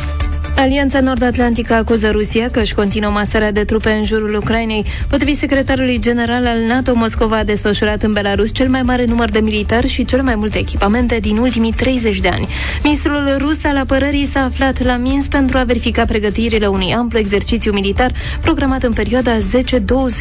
[0.57, 4.85] Alianța Nord-Atlantică acuză Rusia că își continuă masarea de trupe în jurul Ucrainei.
[5.09, 9.41] Potrivit secretarului general al NATO, Moscova a desfășurat în Belarus cel mai mare număr de
[9.41, 12.49] militari și cele mai multe echipamente din ultimii 30 de ani.
[12.83, 17.73] Ministrul rus al apărării s-a aflat la Minsk pentru a verifica pregătirile unui amplu exercițiu
[17.73, 19.41] militar programat în perioada 10-20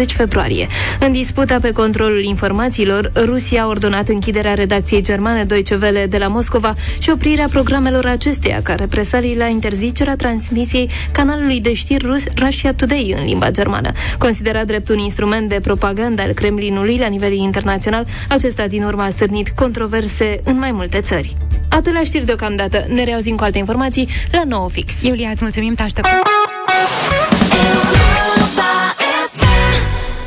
[0.06, 0.68] februarie.
[1.00, 6.28] În disputa pe controlul informațiilor, Rusia a ordonat închiderea redacției germane Deutsche Welle de la
[6.28, 12.74] Moscova și oprirea programelor acesteia, ca represalii la interzicerea transmisiei canalului de știri rus Russia
[12.74, 13.92] Today în limba germană.
[14.18, 19.10] Considerat drept un instrument de propagandă al Kremlinului la nivel internațional, acesta din urmă a
[19.10, 21.36] stârnit controverse în mai multe țări.
[21.70, 22.86] Atât la știri deocamdată.
[22.88, 25.02] Ne reauzim cu alte informații la 9 fix.
[25.02, 26.22] Iulia, îți mulțumim, te așteptăm.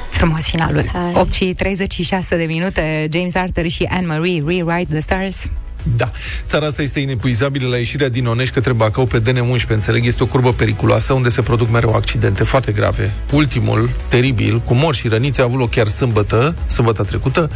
[0.09, 0.85] Frumos finalul.
[1.14, 3.09] 8 și 36 de minute.
[3.12, 5.46] James Arthur și Anne-Marie, Rewrite the Stars.
[5.83, 6.11] Da.
[6.47, 9.69] Țara asta este inepuizabilă la ieșirea din Onești către Bacău pe DN11.
[9.69, 13.14] Înțeleg, este o curbă periculoasă unde se produc mereu accidente foarte grave.
[13.33, 17.51] Ultimul, teribil, cu mor și răniți, a avut loc chiar sâmbătă, sâmbătă trecută.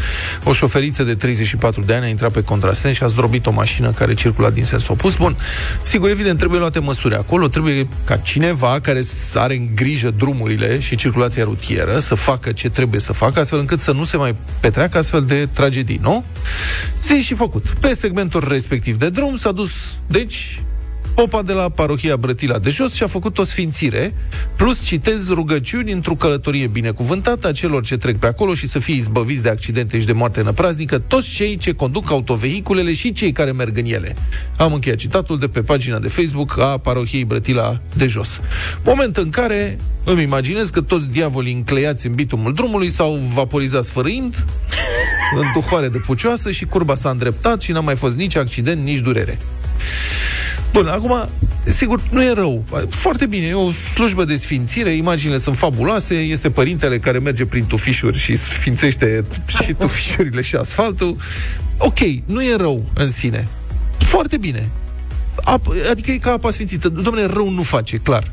[0.45, 3.91] O șoferiță de 34 de ani a intrat pe contrasens și a zdrobit o mașină
[3.91, 5.15] care circula din sens opus.
[5.15, 5.37] Bun,
[5.83, 7.49] sigur, evident, trebuie luate măsuri acolo.
[7.49, 9.03] Trebuie ca cineva care
[9.35, 13.81] are în grijă drumurile și circulația rutieră să facă ce trebuie să facă, astfel încât
[13.81, 16.25] să nu se mai petreacă astfel de tragedii, nu?
[17.03, 17.69] Zi și făcut.
[17.81, 20.63] Pe segmentul respectiv de drum s-a dus, deci,
[21.15, 24.15] popa de la parohia Brătila de jos și a făcut o sfințire,
[24.57, 28.95] plus citez rugăciuni într-o călătorie binecuvântată a celor ce trec pe acolo și să fie
[28.95, 33.53] izbăviți de accidente și de moarte năpraznică, toți cei ce conduc autovehiculele și cei care
[33.53, 34.17] merg în ele.
[34.57, 38.41] Am încheiat citatul de pe pagina de Facebook a parohiei Brătila de jos.
[38.85, 44.45] Moment în care îmi imaginez că toți diavolii încleiați în bitumul drumului s-au vaporizat sfărâind
[45.39, 48.99] în duhoare de pucioasă și curba s-a îndreptat și n-a mai fost nici accident, nici
[48.99, 49.39] durere.
[50.75, 51.29] Bun, acum,
[51.65, 52.65] sigur, nu e rău.
[52.89, 57.65] Foarte bine, e o slujbă de sfințire, imaginile sunt fabuloase, este părintele care merge prin
[57.65, 59.25] tufișuri și sfințește
[59.63, 61.17] și tufișurile și asfaltul.
[61.79, 63.49] Ok, nu e rău în sine.
[63.99, 64.69] Foarte bine.
[65.41, 66.89] Ap- adică e ca apa sfințită.
[66.89, 68.33] Domnule, rău nu face, clar.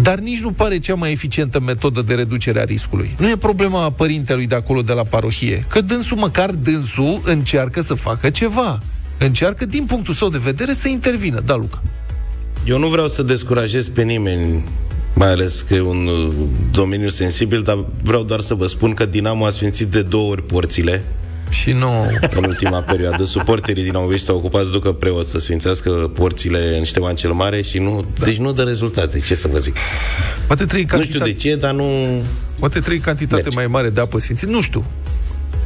[0.00, 3.14] Dar nici nu pare cea mai eficientă metodă de reducere a riscului.
[3.18, 5.64] Nu e problema părintelui de acolo, de la parohie.
[5.68, 8.80] Că dânsul, măcar dânsul, încearcă să facă ceva.
[9.24, 11.40] Încearcă, din punctul său de vedere, să intervină.
[11.40, 11.82] Da, Luca.
[12.64, 14.64] Eu nu vreau să descurajez pe nimeni,
[15.14, 16.32] mai ales că e un uh,
[16.70, 20.42] domeniu sensibil, dar vreau doar să vă spun că Dinamo a sfințit de două ori
[20.42, 21.04] porțile.
[21.48, 21.88] Și nu...
[22.34, 23.24] În ultima perioadă.
[23.24, 27.62] Suporterii din Auvești s-au ocupat să ducă preot să sfințească porțile în Ștefan cel Mare
[27.62, 28.04] și nu...
[28.18, 28.24] Da.
[28.24, 29.76] Deci nu dă rezultate, ce să vă zic.
[30.46, 31.18] Poate trei Nu cantitate...
[31.30, 32.22] știu de ce, dar nu...
[32.58, 33.56] Poate trei cantitate Merge.
[33.56, 34.50] mai mare de apă sfințită.
[34.50, 34.84] Nu știu.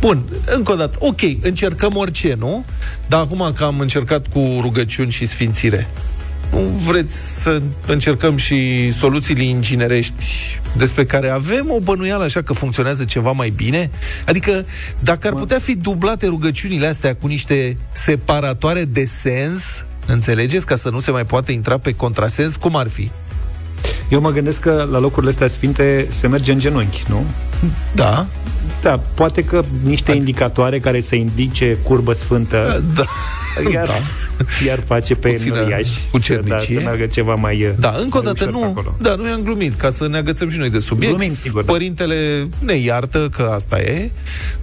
[0.01, 0.25] Bun,
[0.55, 2.65] încă o dată, ok, încercăm orice, nu?
[3.09, 5.89] Dar acum că am încercat cu rugăciuni și sfințire,
[6.51, 10.25] nu vreți să încercăm și soluțiile inginerești
[10.77, 13.91] despre care avem o bănuială așa că funcționează ceva mai bine?
[14.27, 14.67] Adică,
[15.01, 20.89] dacă ar putea fi dublate rugăciunile astea cu niște separatoare de sens, înțelegeți, ca să
[20.89, 23.11] nu se mai poate intra pe contrasens, cum ar fi?
[24.09, 27.25] Eu mă gândesc că la locurile astea sfinte se merge în genunchi, nu?
[27.95, 28.27] Da.
[28.83, 33.05] Da, poate că niște indicatoare care să indice curbă sfântă da.
[33.73, 33.95] iar, Da.
[34.67, 36.59] iar face pe Puțină înăriaș cucernicie.
[36.59, 38.97] să, da, să meargă ceva mai Da, încă o mai dată ușor pe nu, acolo.
[39.01, 41.15] da, nu i-am glumit, ca să ne agățăm și noi de subiect.
[41.17, 41.73] Glumim, sigur, da.
[41.73, 44.11] Părintele ne iartă că asta e,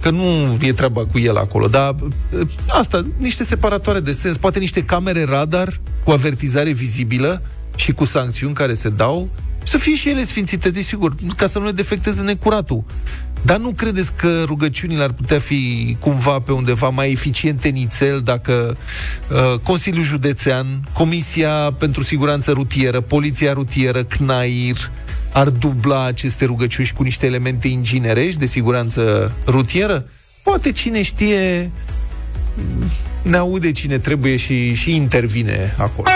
[0.02, 1.96] că nu e treaba cu el acolo, dar
[2.40, 7.42] ă, asta, niște separatoare de sens, poate niște camere radar cu avertizare vizibilă
[7.76, 9.30] și cu sancțiuni care se dau,
[9.64, 12.84] să fie și ele sfințite, desigur, ca să nu ne defecteze necuratul.
[13.46, 18.78] Dar nu credeți că rugăciunile ar putea fi cumva pe undeva mai eficiente nițel dacă
[19.30, 24.92] uh, Consiliul Județean, Comisia pentru Siguranță Rutieră, Poliția Rutieră, CNAIR,
[25.34, 30.06] ar dubla aceste rugăciuni și cu niște elemente inginerești de siguranță rutieră?
[30.44, 31.72] Poate cine știe
[33.22, 36.08] ne aude cine trebuie și, și intervine acolo.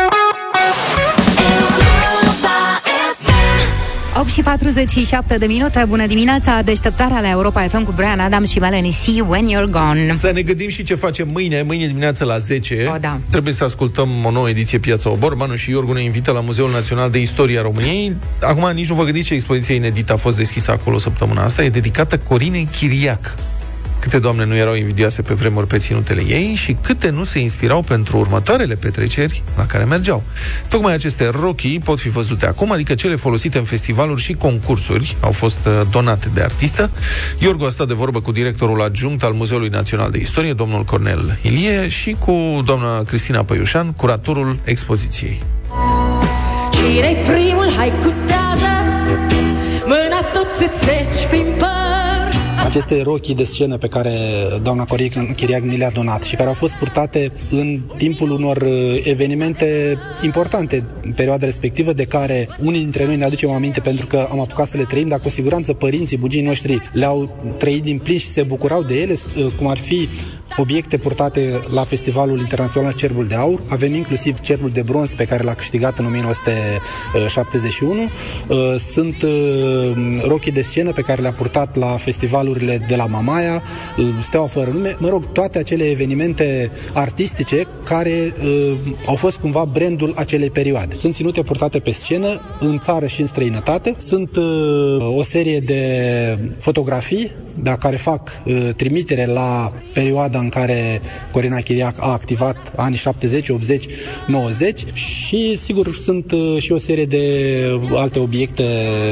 [4.20, 8.60] 8 și 47 de minute, bună dimineața, deșteptarea la Europa FM cu Brian Adams și
[8.60, 10.14] Melanie See When You're Gone.
[10.18, 12.92] Să ne gândim și ce facem mâine, mâine dimineața la 10.
[12.94, 13.20] O, da.
[13.30, 15.36] Trebuie să ascultăm o nouă ediție Piața Obor.
[15.36, 18.16] Manu și Iorgu ne invită la Muzeul Național de Istoria României.
[18.42, 21.64] Acum nici nu vă gândiți ce expoziție inedită a fost deschisă acolo săptămâna asta.
[21.64, 23.36] E dedicată Corinei Chiriac.
[24.10, 27.82] Câte doamne nu erau invidioase pe vremuri pe ținutele ei și câte nu se inspirau
[27.82, 30.24] pentru următoarele petreceri la care mergeau.
[30.68, 35.32] Tocmai aceste rochii pot fi văzute acum, adică cele folosite în festivaluri și concursuri au
[35.32, 36.90] fost uh, donate de artistă.
[37.38, 41.38] Iorgu a stat de vorbă cu directorul adjunct al Muzeului Național de Istorie, domnul Cornel
[41.42, 45.42] Ilie, și cu doamna Cristina Păiușan, curatorul expoziției.
[46.72, 47.74] Cine-i primul?
[47.78, 48.72] Hai cu tează
[49.86, 51.77] Mâna tot îți treci prin păr
[52.68, 54.12] Aceste rochii de scenă pe care
[54.64, 59.02] doamna Corie Chiriac ni le-a donat și care au fost purtate în timpul unor uh,
[59.04, 64.28] evenimente importante în perioada respectivă, de care unii dintre noi ne aducem aminte pentru că
[64.32, 68.18] am apucat să le trăim, dar cu siguranță părinții, bugii noștri le-au trăit din plin
[68.18, 70.10] și se bucurau de ele, uh, cum ar fi
[70.58, 73.62] obiecte purtate la Festivalul Internațional Cerbul de Aur.
[73.70, 78.02] Avem inclusiv Cerbul de Bronz pe care l-a câștigat în 1971.
[78.02, 79.32] Uh, Sunt uh,
[80.28, 83.64] rochii de scenă pe care le-a purtat la festivalurile de la Mamaia,
[83.98, 89.66] uh, Steaua Fără Nume, mă rog, toate acele evenimente artistice care uh, au fost cumva
[89.66, 90.96] brandul acelei perioade.
[91.00, 93.96] Sunt ținute purtate pe scenă în țară și în străinătate.
[94.08, 95.82] Sunt uh, o serie de
[96.60, 97.32] fotografii
[97.62, 103.50] da, care fac uh, trimitere la perioada în care Corina Chiriac a activat anii 70,
[103.50, 103.86] 80,
[104.28, 107.24] 90 și sigur sunt uh, și o serie de
[107.96, 108.64] alte obiecte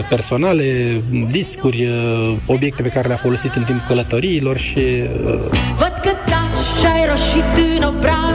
[0.09, 1.01] personale,
[1.32, 5.39] discuri, uh, obiecte pe care le-a folosit în timpul călătoriilor și uh,
[5.78, 8.26] Văd că taci și ai roșit în obraj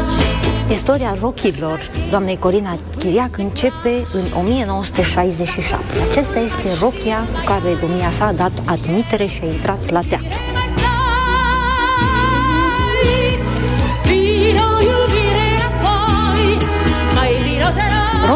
[0.71, 5.85] Istoria rochilor doamnei Corina Chiriac începe în 1967.
[6.11, 10.50] Acesta este rochia cu care domnia sa a dat admitere și a intrat la teatru.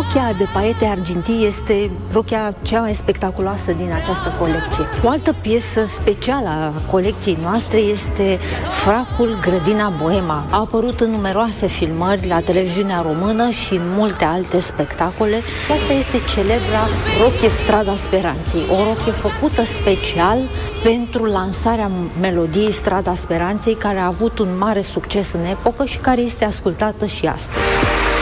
[0.05, 4.85] Rochia de paete argintii este rochia cea mai spectaculoasă din această colecție.
[5.03, 8.39] O altă piesă specială a colecției noastre este
[8.85, 10.45] Fracul Grădina Boema.
[10.51, 15.43] A apărut în numeroase filmări la televiziunea română și în multe alte spectacole.
[15.73, 16.87] Asta este celebra
[17.23, 20.39] rochie Strada Speranței, o rochie făcută special
[20.83, 21.91] pentru lansarea
[22.21, 27.07] melodiei Strada Speranței, care a avut un mare succes în epocă și care este ascultată
[27.07, 28.14] și astăzi.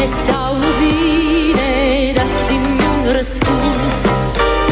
[0.00, 3.96] Bine sau nu bine Dați-mi un răspuns.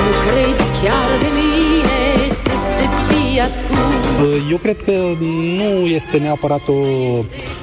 [0.05, 4.51] Nu cred chiar de mine Să se fie ascuns.
[4.51, 4.93] Eu cred că
[5.57, 6.73] nu este neapărat o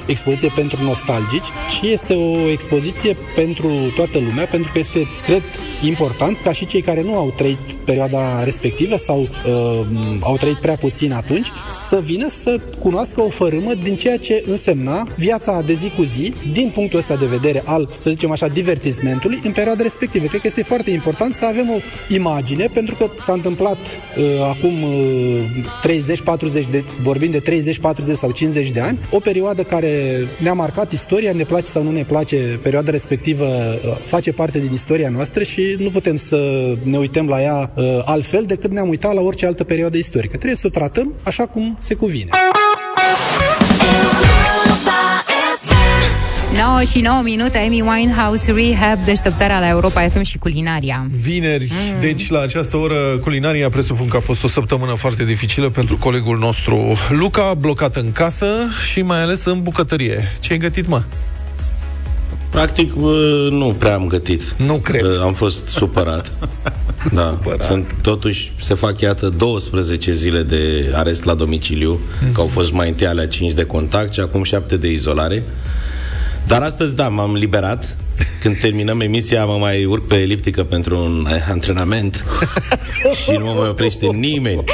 [0.06, 5.42] expoziție pentru nostalgici, ci este o expoziție pentru toată lumea, pentru că este, cred,
[5.82, 9.86] important ca și cei care nu au trăit perioada respectivă sau uh,
[10.20, 11.48] au trăit prea puțin atunci,
[11.88, 16.32] să vină să cunoască o fărâmă din ceea ce însemna viața de zi cu zi,
[16.52, 20.26] din punctul ăsta de vedere al, să zicem așa, divertismentului în perioada respectivă.
[20.26, 21.78] Cred că este foarte important să avem o
[22.14, 28.30] imagine, pentru că s-a întâmplat uh, acum uh, 30-40 de, vorbim de 30, 40 sau
[28.30, 29.95] 50 de ani, o perioadă care
[30.38, 34.72] ne-a marcat istoria, ne place sau nu ne place, perioada respectivă uh, face parte din
[34.72, 39.14] istoria noastră și nu putem să ne uităm la ea uh, altfel decât ne-am uitat
[39.14, 40.36] la orice altă perioadă istorică.
[40.36, 42.30] Trebuie să o tratăm așa cum se cuvine.
[46.56, 51.06] 9 și 9 minute, Amy Winehouse, Rehab, deșteptarea la Europa FM și culinaria.
[51.22, 52.00] Vineri, mm.
[52.00, 56.38] deci la această oră culinaria presupun că a fost o săptămână foarte dificilă pentru colegul
[56.38, 58.46] nostru Luca, blocat în casă
[58.90, 60.32] și mai ales în bucătărie.
[60.40, 61.02] Ce ai gătit, mă?
[62.50, 64.42] Practic, bă, nu prea am gătit.
[64.58, 65.00] Nu cred.
[65.00, 66.32] Bă, Am fost supărat.
[67.12, 67.22] da.
[67.22, 67.62] Supărat.
[67.62, 72.32] Sunt, totuși, se fac, iată, 12 zile de arest la domiciliu, Mhm.
[72.32, 75.44] că au fost mai întâi alea 5 de contact și acum 7 de izolare.
[76.46, 77.96] Dar astăzi, da, m-am liberat.
[78.40, 82.24] Când terminăm emisia, mă mai urc pe eliptică pentru un eh, antrenament
[83.24, 84.64] și nu mă mai oprește nimeni.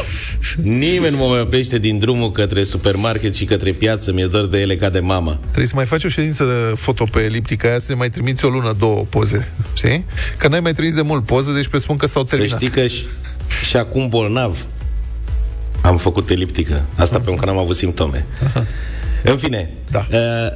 [0.62, 4.12] Nimeni nu mă mai oprește din drumul către supermarket și către piață.
[4.12, 5.39] Mi-e dor de ele ca de mama.
[5.41, 8.45] Trebuie să mai faci o ședință de foto pe eliptica aia, să ne mai trimiți
[8.45, 9.49] o lună, două poze.
[9.75, 10.05] Știi?
[10.37, 12.61] Că n-ai mai trimis de mult poze, deci presupun că s-au Să terminat.
[12.61, 13.05] știi că și,
[13.68, 14.64] și acum bolnav
[15.83, 16.83] am făcut eliptică.
[16.97, 18.27] Asta pentru că n-am avut simptome.
[19.25, 20.07] În fine, da.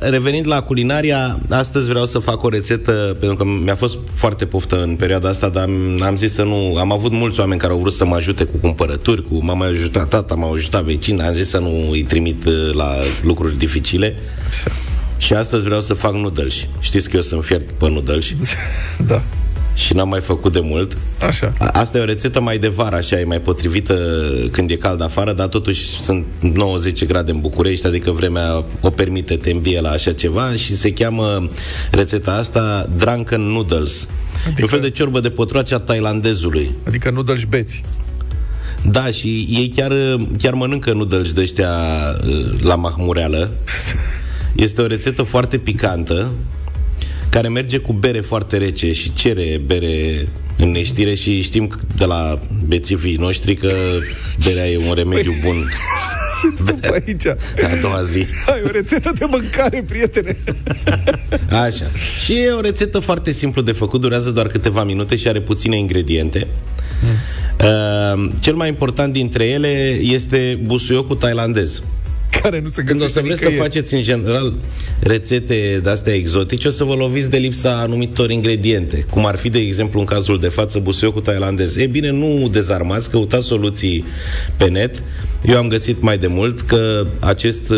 [0.01, 4.83] revenind la culinaria, astăzi vreau să fac o rețetă, pentru că mi-a fost foarte poftă
[4.83, 6.77] în perioada asta, dar am, am zis să nu...
[6.77, 9.69] Am avut mulți oameni care au vrut să mă ajute cu cumpărături, cu m-a mai
[9.69, 14.14] ajutat tata, m-a ajutat vecin, am zis să nu îi trimit uh, la lucruri dificile.
[15.17, 16.69] Și astăzi vreau să fac nudălși.
[16.81, 18.37] Știți că eu sunt fiert pe nudălși.
[19.07, 19.23] da.
[19.77, 20.97] Și n-am mai făcut de mult.
[21.27, 21.53] Așa.
[21.59, 23.97] A- Asta e o rețetă mai de vară, așa, e mai potrivită
[24.51, 29.37] când e cald afară, dar totuși sunt 90 grade în București, adică vremea o permite,
[29.37, 31.49] te îmbie la așa ceva și se cheamă
[31.91, 34.09] rețeta asta Drunken Noodles.
[34.47, 34.61] Adică...
[34.61, 36.74] E un fel de ciorbă de pătroace a tailandezului.
[36.87, 37.83] Adică noodles beți.
[38.91, 39.93] Da, și ei chiar,
[40.39, 41.70] chiar mănâncă noodles de ăștia
[42.27, 43.51] uh, la mahmureală.
[44.57, 46.31] Este o rețetă foarte picantă,
[47.37, 50.28] care merge cu bere foarte rece și cere bere
[50.59, 53.76] în neștire și știm de la bețivii noștri că
[54.45, 55.55] berea e un remediu bun.
[56.66, 57.26] După aici.
[57.26, 58.26] A doua zi.
[58.47, 60.37] Ai o rețetă de mâncare, prietene.
[61.66, 61.84] Așa.
[62.24, 65.78] Și e o rețetă foarte simplu de făcut, durează doar câteva minute și are puține
[65.78, 66.47] ingrediente.
[67.61, 71.82] Uh, cel mai important dintre ele este busuiocul tailandez.
[72.43, 73.62] Care nu se Când o să vreți să nicăieri.
[73.62, 74.55] faceți în general
[75.01, 79.59] rețete de-astea exotice, o să vă loviți de lipsa anumitor ingrediente, cum ar fi, de
[79.59, 81.76] exemplu, în cazul de față, busuiocul tailandez.
[81.76, 84.05] E bine, nu dezarmați, căutați soluții
[84.57, 85.03] pe net.
[85.47, 87.72] Eu am găsit mai de mult că acest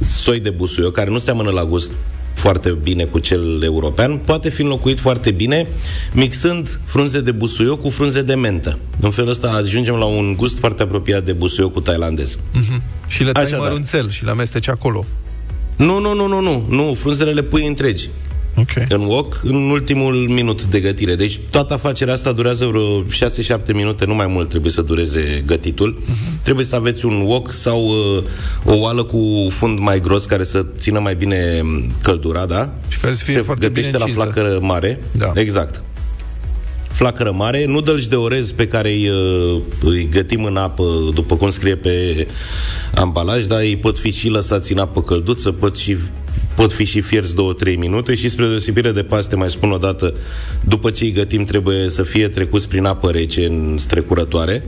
[0.00, 1.90] soi de busuioc, care nu seamănă la gust
[2.34, 5.66] foarte bine cu cel european, poate fi înlocuit foarte bine
[6.12, 8.78] mixând frunze de busuioc cu frunze de mentă.
[9.00, 12.38] În felul ăsta ajungem la un gust foarte apropiat de busuiocul tailandez.
[12.52, 12.82] Mhm.
[13.06, 13.60] Și le tai Așadar.
[13.68, 15.04] mărunțel și le amesteci acolo.
[15.76, 18.08] Nu, nu, nu, nu, nu, nu, frunzele le pui întregi.
[18.56, 18.86] Okay.
[18.88, 21.14] În wok, în ultimul minut de gătire.
[21.14, 23.06] Deci toată afacerea asta durează vreo 6-7
[23.74, 25.98] minute, nu mai mult trebuie să dureze gătitul.
[26.00, 26.42] Uh-huh.
[26.42, 28.22] Trebuie să aveți un wok sau uh,
[28.64, 32.72] o oală cu fund mai gros care să țină mai bine m, căldura, da?
[32.88, 34.24] Și care să fie Se foarte gătește bine la încinsă.
[34.24, 35.00] flacără mare.
[35.12, 35.32] Da.
[35.34, 35.82] Exact
[36.92, 40.84] flacără mare, noodles de orez pe care îi, uh, îi gătim în apă,
[41.14, 42.26] după cum scrie pe
[42.94, 45.96] ambalaj, dar ei pot fi și lăsați în apă călduță, pot și
[46.54, 50.14] pot fi și fierți 2-3 minute și spre deosebire de paste, mai spun o dată,
[50.64, 54.64] după ce îi gătim trebuie să fie trecuți prin apă rece în strecurătoare.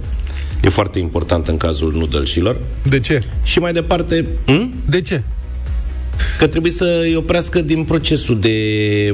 [0.63, 2.61] E foarte important în cazul nudelșilor.
[2.83, 3.23] De ce?
[3.43, 4.27] Și mai departe...
[4.47, 4.75] Hm?
[4.89, 5.23] De ce?
[6.39, 8.59] Că trebuie să îi oprească din procesul de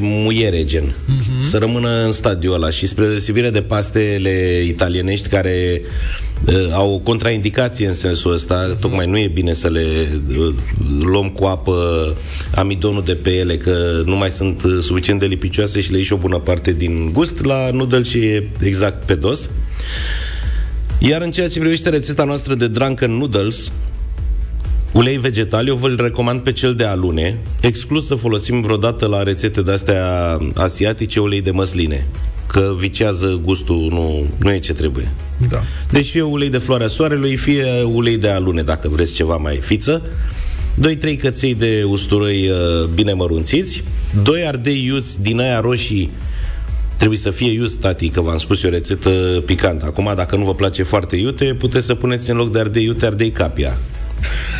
[0.01, 0.85] muiere, gen.
[0.85, 1.43] Uh-huh.
[1.43, 2.71] Să rămână în stadiul ăla.
[2.71, 5.83] Și spre deosebire de pastele italienești care
[6.47, 8.81] uh, au o contraindicație în sensul ăsta, uh-huh.
[8.81, 9.85] tocmai nu e bine să le
[10.39, 10.55] uh,
[11.01, 12.17] luăm cu apă
[12.55, 16.13] amidonul de pe ele, că nu mai sunt uh, suficient de lipicioase și le ieși
[16.13, 17.45] o bună parte din gust.
[17.45, 19.51] La noodle și e exact pe dos.
[20.99, 23.73] Iar în ceea ce privește rețeta noastră de drunken noodles,
[24.93, 29.63] Ulei vegetal, eu vă-l recomand pe cel de alune, exclus să folosim vreodată la rețete
[29.63, 32.07] de-astea asiatice ulei de măsline,
[32.47, 35.11] că vicează gustul, nu, nu e ce trebuie.
[35.49, 35.63] Da.
[35.91, 40.03] Deci fie ulei de floarea soarelui, fie ulei de alune, dacă vreți ceva mai fiță.
[41.15, 43.85] 2-3 căței de usturoi uh, bine mărunțiți,
[44.23, 46.11] 2 ardei iuți din aia roșii
[46.97, 49.11] Trebuie să fie iuți, tati, că v-am spus e o rețetă
[49.47, 49.85] picantă.
[49.85, 53.07] Acum, dacă nu vă place foarte iute, puteți să puneți în loc de ardei iute,
[53.07, 53.79] ardei capia.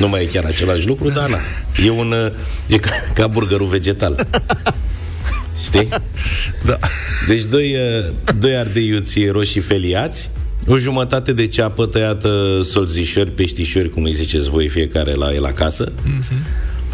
[0.01, 1.39] Nu mai e chiar același lucru, dar na.
[1.85, 2.13] E un...
[2.13, 2.33] uh,
[2.67, 4.27] E ca, ca burgerul vegetal.
[5.65, 5.89] Știi?
[6.65, 6.79] Da.
[7.29, 10.31] Deci doi, uh, doi ardei iuți roșii feliați,
[10.67, 15.93] o jumătate de ceapă tăiată solzișori, peștișori, cum îi ziceți voi fiecare la el acasă.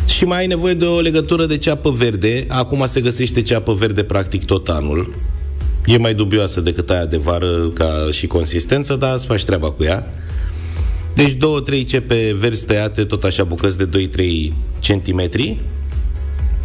[0.07, 2.47] Și mai ai nevoie de o legătură de ceapă verde.
[2.49, 5.15] Acum se găsește ceapă verde practic tot anul.
[5.87, 9.85] E mai dubioasă decât aia de vară ca și consistență, dar îți faci treaba cu
[9.85, 10.13] ea.
[11.17, 14.09] Deci două, trei cepe verzi tăiate, tot așa bucăți de
[14.51, 15.61] 2-3 centimetri.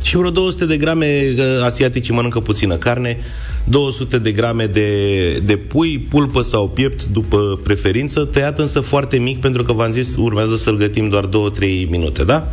[0.04, 3.18] Și vreo 200 de grame, că asiaticii mănâncă puțină carne,
[3.64, 9.40] 200 de grame de, de pui, pulpă sau piept, după preferință, tăiat însă foarte mic,
[9.40, 11.30] pentru că v-am zis, urmează să-l gătim doar 2-3
[11.90, 12.48] minute, da?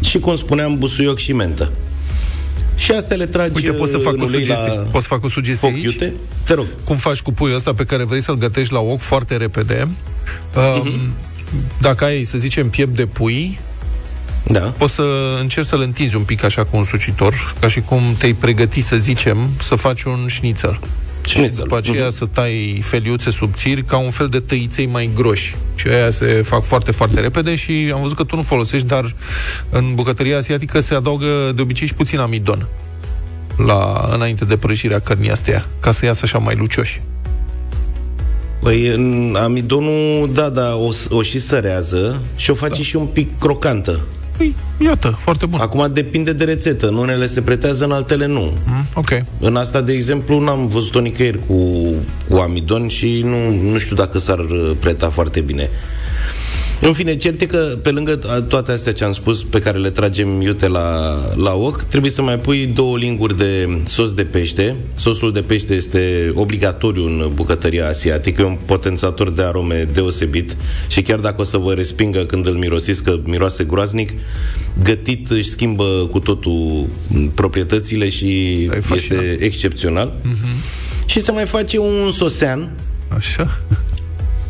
[0.00, 1.72] Și cum spuneam, busuioc și mentă.
[2.76, 4.66] Și astea le tragi Uite, pot să fac în o ulei sugestie.
[4.74, 5.84] la Pot să fac o sugestie foc aici?
[5.92, 6.14] iute?
[6.46, 6.64] Te rog.
[6.84, 9.88] Cum faci cu puiul ăsta pe care vrei să-l gătești la ochi foarte repede?
[10.56, 11.14] Um, Mhm.
[11.80, 13.58] Dacă ai, să zicem, piept de pui,
[14.46, 14.60] da.
[14.60, 15.02] poți să
[15.40, 18.96] încerci să-l întinzi un pic așa cu un sucitor, ca și cum te-ai pregăti, să
[18.96, 20.78] zicem, să faci un șnițel.
[21.26, 22.14] Și după aceea Mhm.
[22.16, 25.56] să tai feliuțe subțiri ca un fel de tăiței mai groși.
[25.74, 29.14] Și aia se fac foarte, foarte repede și am văzut că tu nu folosești, dar
[29.70, 32.66] în bucătăria asiatică se adaugă de obicei și puțin amidon
[33.56, 37.00] la, înainte de prăjirea cărnii astea, ca să iasă așa mai lucioși.
[38.60, 42.82] Păi, în amidonul, da, da, o, o și sărează și o face da.
[42.82, 44.00] și un pic crocantă.
[44.36, 44.54] Păi,
[44.84, 45.60] iată, foarte bun.
[45.60, 46.88] Acum depinde de rețetă.
[46.88, 48.40] În unele se pretează, în altele nu.
[48.40, 49.08] Mm, ok.
[49.40, 51.88] În asta, de exemplu, n-am văzut-o nicăieri cu,
[52.28, 55.68] cu amidon și nu, nu știu dacă s-ar uh, preta foarte bine.
[56.82, 59.78] În fine, cert e că pe lângă a- toate astea ce am spus, pe care
[59.78, 64.24] le tragem iute la, la ochi, trebuie să mai pui două linguri de sos de
[64.24, 64.76] pește.
[64.96, 70.56] Sosul de pește este obligatoriu în bucătăria asiatică, e un potențator de arome deosebit
[70.88, 74.10] și chiar dacă o să vă respingă când îl mirosiți că miroase groaznic,
[74.82, 76.86] gătit își schimbă cu totul
[77.34, 78.54] proprietățile și
[78.94, 80.12] este excepțional.
[81.06, 82.70] Și se mai face un sosean
[83.16, 83.60] Așa.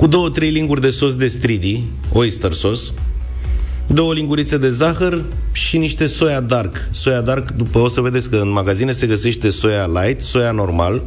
[0.00, 2.92] Cu două, trei linguri de sos de stridi, oyster sos,
[3.86, 6.88] două lingurițe de zahăr și niște soia dark.
[6.90, 11.02] Soia dark, după o să vedeți că în magazine se găsește soia light, soia normal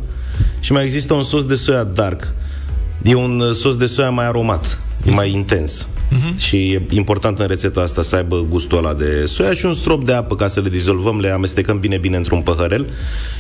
[0.60, 2.34] și mai există un sos de soia dark.
[3.04, 5.88] E un uh, sos de soia mai aromat, e mai intens.
[6.38, 10.06] Și e important în rețeta asta să aibă gustul ăla de soia și un strop
[10.06, 12.86] de apă ca să le dizolvăm, le amestecăm bine bine într-un păhărel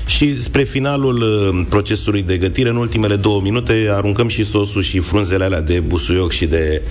[0.05, 4.99] și spre finalul uh, procesului de gătire, în ultimele două minute, aruncăm și sosul și
[4.99, 6.81] frunzele alea de busuioc și de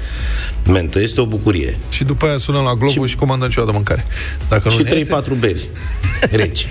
[0.67, 1.01] mentă.
[1.01, 1.79] Este o bucurie.
[1.91, 4.05] Și după aia sunăm la Globul și, și comandăm ceva de mâncare.
[4.49, 5.69] Dacă nu și ne 3-4 iese- beri
[6.43, 6.67] reci.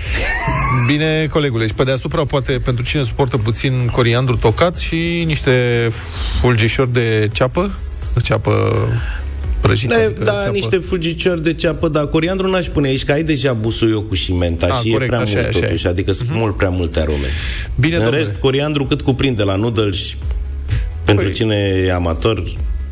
[0.86, 5.88] Bine, colegule, și pe deasupra poate pentru cine suportă puțin coriandru tocat și niște
[6.40, 7.70] fulgișori de ceapă,
[8.22, 8.72] ceapă
[9.60, 9.94] prăjită.
[9.94, 13.22] Da, adică da ceapă- niște fulgiciori de ceapă, dar coriandru n-aș pune aici, că ai
[13.22, 15.62] deja busuiocul și menta Ah, și corect, e prea așa e, mult așa e.
[15.66, 17.26] totuși, adică sunt mult prea multe arome.
[17.74, 18.22] Bine, În domnule.
[18.22, 19.98] rest, coriandru cât cuprinde la noodles,
[21.04, 21.54] pentru cine
[21.86, 22.42] e amator, e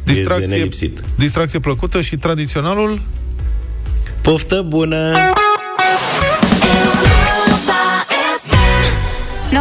[0.04, 1.00] de Distracție, nelipsit.
[1.18, 3.00] distracție plăcută și tradiționalul
[4.22, 5.12] Poftă bună!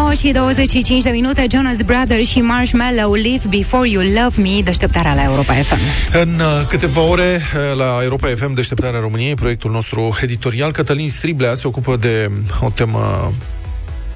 [0.09, 5.13] 9 și 25 de minute, Jonas Brothers și Marshmallow Live Before You Love Me, deșteptarea
[5.13, 5.77] la Europa FM.
[6.21, 11.53] În uh, câteva ore uh, la Europa FM Deșteptarea României, proiectul nostru editorial, Cătălin Striblea
[11.53, 12.27] se ocupă de
[12.61, 13.31] o temă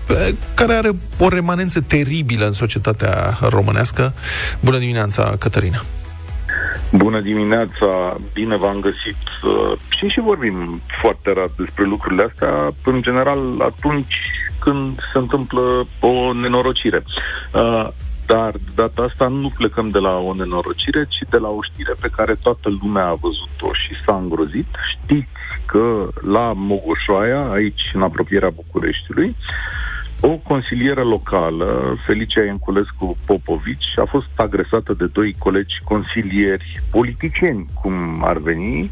[0.09, 0.89] uh, care are
[1.19, 4.13] o remanență teribilă în societatea românească.
[4.59, 5.83] Bună dimineața, Cătălina!
[6.91, 9.21] Bună dimineața, bine v-am găsit.
[9.43, 14.15] Uh, Și și vorbim foarte rar despre lucrurile astea, în general atunci
[14.63, 17.03] când se întâmplă o nenorocire.
[17.53, 17.87] Uh,
[18.25, 21.93] Dar de data asta nu plecăm de la o nenorocire, ci de la o știre
[22.01, 24.67] pe care toată lumea a văzut-o și s-a îngrozit.
[24.93, 25.29] Știți
[25.65, 29.35] că la Mogoșoaia, aici în apropierea Bucureștiului,
[30.25, 38.23] o consilieră locală, Felicia Ienculescu Popovici, a fost agresată de doi colegi consilieri politicieni, cum
[38.25, 38.91] ar veni,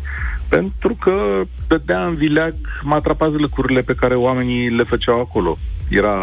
[0.50, 5.58] pentru că dădea în vileag matrapazlăcurile pe care oamenii le făceau acolo.
[5.90, 6.16] Era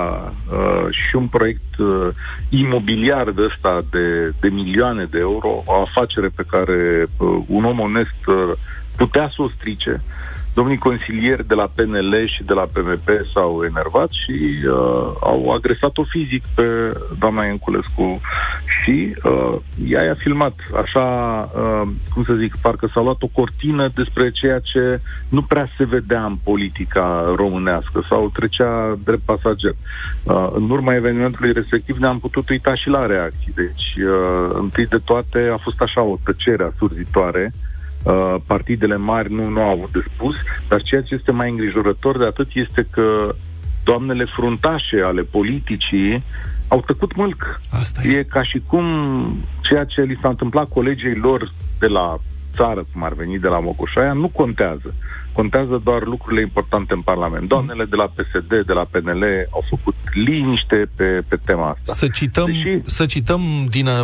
[0.53, 2.09] uh, și un proiect uh,
[2.49, 7.79] imobiliar de ăsta de, de milioane de euro, o afacere pe care uh, un om
[7.81, 8.53] onest uh,
[8.97, 10.03] putea să o strice.
[10.59, 14.37] Domnii consilieri de la PNL și de la PMP s-au enervat și
[14.67, 16.63] uh, au agresat-o fizic pe
[17.19, 18.21] doamna Ienculescu
[18.65, 19.55] și uh,
[19.89, 20.55] ea i-a filmat.
[20.83, 21.05] Așa,
[21.55, 25.85] uh, cum să zic, parcă s-a luat o cortină despre ceea ce nu prea se
[25.85, 29.75] vedea în politica românească sau trecea drept pasager.
[30.23, 33.53] Uh, în urma evenimentului respectiv ne-am putut uita și la reacții.
[33.55, 37.68] Deci, uh, întâi de toate a fost așa o tăcere asurzitoare Uh,
[38.47, 40.35] partidele mari nu, nu au avut de spus,
[40.69, 43.35] dar ceea ce este mai îngrijorător de atât este că
[43.85, 46.25] doamnele fruntașe ale politicii
[46.69, 47.61] au tăcut mâlc.
[47.71, 48.17] Asta e.
[48.17, 48.85] e ca și cum
[49.61, 52.19] ceea ce li s-a întâmplat colegii lor de la
[52.57, 54.95] țară, cum ar veni de la Mocoșaia, nu contează.
[55.33, 57.49] Contează doar lucrurile importante în Parlament.
[57.49, 61.93] Doamnele de la PSD, de la PNL au făcut liniște pe, pe tema asta.
[61.95, 62.81] Să cităm, Deși...
[62.85, 63.41] să cităm
[63.71, 64.01] din, uh,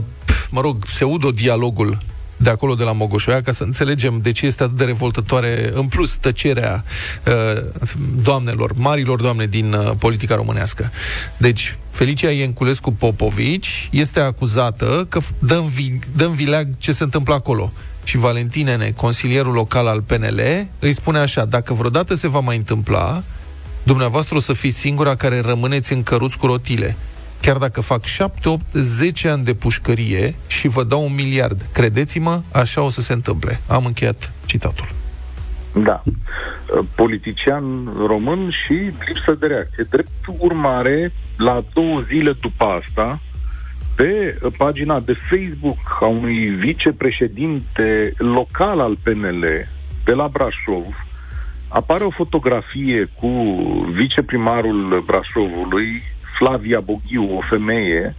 [0.51, 1.99] mă rog, pseudo-dialogul
[2.45, 5.87] de acolo, de la Mogoșoia, ca să înțelegem de ce este atât de revoltătoare, în
[5.87, 6.85] plus, tăcerea
[7.27, 7.63] uh,
[8.23, 10.91] doamnelor, marilor doamne din uh, politica românească.
[11.37, 16.93] Deci, Felicia Ienculescu Popovici este acuzată că f- dă în, vi- dă în vileag ce
[16.93, 17.71] se întâmplă acolo.
[18.05, 22.57] Și Valentin Nene, consilierul local al PNL, îi spune așa, dacă vreodată se va mai
[22.57, 23.23] întâmpla,
[23.83, 26.97] dumneavoastră o să fiți singura care rămâneți în căruți cu rotile
[27.45, 31.67] chiar dacă fac 7, 8, 10 ani de pușcărie și vă dau un miliard.
[31.73, 33.61] Credeți-mă, așa o să se întâmple.
[33.69, 34.89] Am încheiat citatul.
[35.75, 36.03] Da.
[36.95, 37.65] Politician
[38.07, 38.73] român și
[39.07, 39.87] lipsă de reacție.
[39.91, 43.21] Drept urmare, la două zile după asta,
[43.97, 49.45] pe pagina de Facebook a unui vicepreședinte local al PNL
[50.05, 51.07] de la Brașov,
[51.69, 53.29] apare o fotografie cu
[53.93, 56.03] viceprimarul Brașovului,
[56.39, 58.15] Flavia Boghiu, o femeie,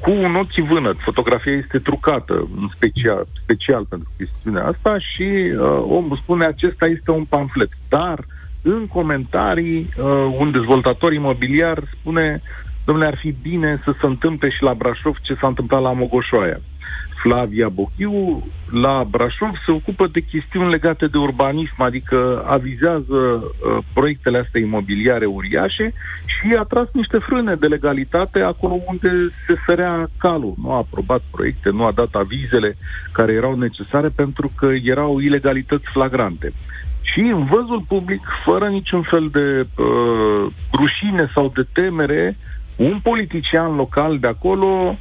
[0.00, 0.96] cu un ochi vânăt.
[0.98, 7.10] Fotografia este trucată în special, special pentru chestiunea asta și uh, omul spune acesta este
[7.10, 7.70] un pamflet.
[7.88, 8.24] Dar
[8.62, 12.42] în comentarii uh, un dezvoltator imobiliar spune
[12.84, 16.60] domnule, ar fi bine să se întâmple și la Brașov ce s-a întâmplat la Mogoșoaia.
[17.22, 24.38] Flavia Bochiu, la Brașov se ocupă de chestiuni legate de urbanism, adică avizează uh, proiectele
[24.38, 25.92] astea imobiliare uriașe
[26.24, 29.10] și a tras niște frâne de legalitate acolo unde
[29.46, 30.54] se sărea calul.
[30.62, 32.76] Nu a aprobat proiecte, nu a dat avizele
[33.12, 36.52] care erau necesare pentru că erau ilegalități flagrante.
[37.02, 42.36] Și în văzul public, fără niciun fel de uh, rușine sau de temere,
[42.76, 44.96] un politician local de acolo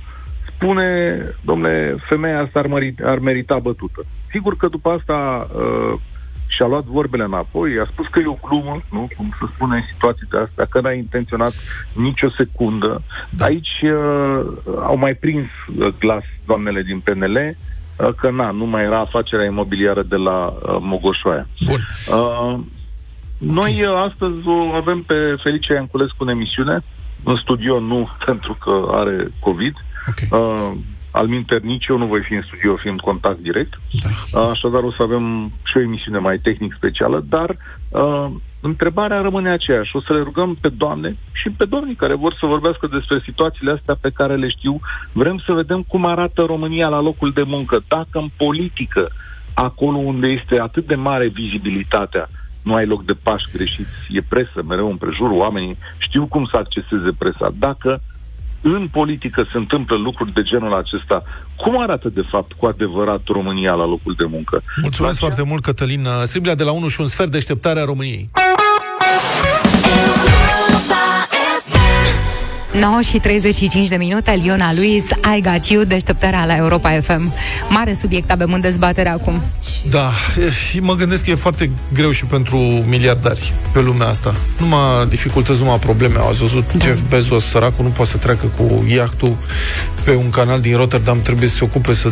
[0.62, 4.06] spune, domnule, femeia asta ar, mări, ar merita bătută.
[4.30, 6.00] Sigur că după asta uh,
[6.48, 9.08] și-a luat vorbele înapoi, a spus că e o glumă, nu?
[9.18, 11.54] Cum se spune în situații de astea, că n-a intenționat
[11.94, 13.02] nicio secundă.
[13.30, 13.46] Da.
[13.46, 14.46] Aici uh,
[14.84, 15.46] au mai prins
[15.78, 20.46] uh, glas doamnele din PNL, uh, că na, nu mai era afacerea imobiliară de la
[20.46, 21.48] uh, Mogoșoaia.
[21.66, 21.80] Bun.
[22.10, 22.60] Uh,
[23.38, 26.80] noi uh, astăzi o avem pe Felicia Ianculescu în emisiune,
[27.24, 29.74] în studio nu pentru că are COVID.
[30.10, 30.40] Okay.
[30.40, 30.72] Uh,
[31.12, 33.80] al minter nici eu nu voi fi în studio, fi în contact direct.
[34.02, 34.40] Da.
[34.40, 37.56] Uh, așadar o să avem și o emisiune mai tehnic specială, dar
[37.90, 38.28] uh,
[38.62, 39.96] întrebarea rămâne aceeași.
[39.96, 43.72] O să le rugăm pe doamne și pe domnii care vor să vorbească despre situațiile
[43.72, 44.80] astea pe care le știu.
[45.12, 47.84] Vrem să vedem cum arată România la locul de muncă.
[47.88, 49.10] Dacă în politică,
[49.54, 52.30] acolo unde este atât de mare vizibilitatea,
[52.62, 57.12] nu ai loc de pași greșiți, e presă mereu împrejur, oamenii știu cum să acceseze
[57.18, 57.54] presa.
[57.58, 58.02] Dacă
[58.62, 61.24] în politică se întâmplă lucruri de genul acesta,
[61.56, 64.64] cum arată de fapt cu adevărat România la locul de muncă?
[64.82, 68.30] Mulțumesc foarte mult, Cătălin Striblea, de la 1 și un sfert deșteptarea României.
[72.80, 77.34] 9 și 35 de minute, Liona Luis, I got you, deșteptarea la Europa FM.
[77.70, 79.42] Mare subiect avem în dezbatere acum.
[79.90, 80.12] Da,
[80.46, 84.36] e, și mă gândesc că e foarte greu și pentru miliardari pe lumea asta.
[84.60, 86.16] Numai dificultăți, numai probleme.
[86.30, 89.38] Ați văzut Jeff Bezos, săracul, nu poate să treacă cu iahtul
[90.04, 92.12] pe un canal din Rotterdam, trebuie să se ocupe să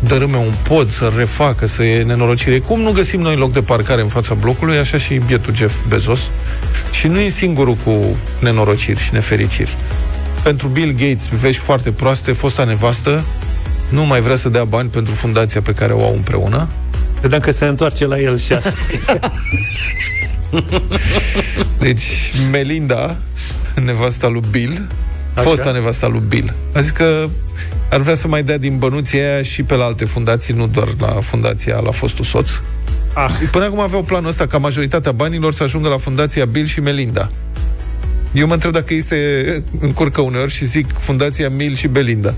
[0.00, 2.58] dărâme un pod, să refacă, să e nenorocire.
[2.58, 6.30] Cum nu găsim noi loc de parcare în fața blocului, așa și bietul Jeff Bezos.
[6.90, 9.76] Și nu e singurul cu nenorociri și nefericiri.
[10.42, 13.24] Pentru Bill Gates, vești foarte proaste, fosta nevastă
[13.88, 16.68] nu mai vrea să dea bani pentru fundația pe care o au împreună.
[17.18, 18.72] Credeam că se întoarce la el și asta.
[21.78, 23.16] Deci, Melinda,
[23.84, 24.86] nevasta lui Bill,
[25.34, 25.48] Așa.
[25.48, 27.28] fosta nevasta lui Bill, a zis că
[27.90, 30.88] ar vrea să mai dea din bănuții aia și pe la alte fundații, nu doar
[30.98, 32.50] la fundația la fostul soț.
[33.14, 33.30] Ah.
[33.38, 36.80] Și până acum aveau planul ăsta ca majoritatea banilor să ajungă la fundația Bill și
[36.80, 37.28] Melinda.
[38.32, 39.16] Eu mă întreb dacă ei se
[39.80, 42.34] încurcă uneori și zic Fundația Mil și Belinda.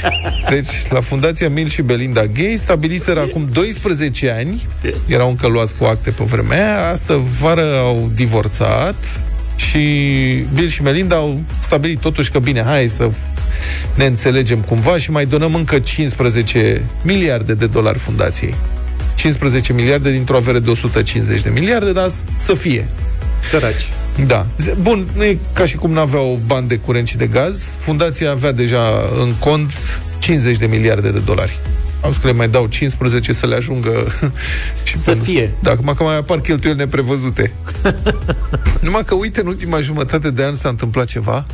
[0.50, 4.66] Deci, la Fundația Mil și Belinda Gay stabiliseră acum 12 ani,
[5.06, 8.94] erau încă luați cu acte pe vremea aia, astă vară au divorțat
[9.56, 9.78] și
[10.54, 13.10] Bill și Melinda au stabilit totuși că bine, hai să
[13.94, 18.54] ne înțelegem cumva și mai donăm încă 15 miliarde de dolari fundației.
[19.14, 22.88] 15 miliarde dintr-o avere de 150 de miliarde, dar să fie.
[23.50, 23.88] Săraci.
[24.26, 24.46] Da.
[24.80, 27.76] Bun, nu e ca și cum n-aveau bani de curent și de gaz.
[27.78, 29.72] Fundația avea deja în cont
[30.18, 31.58] 50 de miliarde de dolari.
[32.04, 34.06] Au zis că le mai dau 15 să le ajungă
[34.84, 35.54] și Să fie.
[35.62, 37.52] Da, acum că mai apar cheltuieli neprevăzute.
[38.80, 41.44] Numai că, uite, în ultima jumătate de an s-a întâmplat ceva.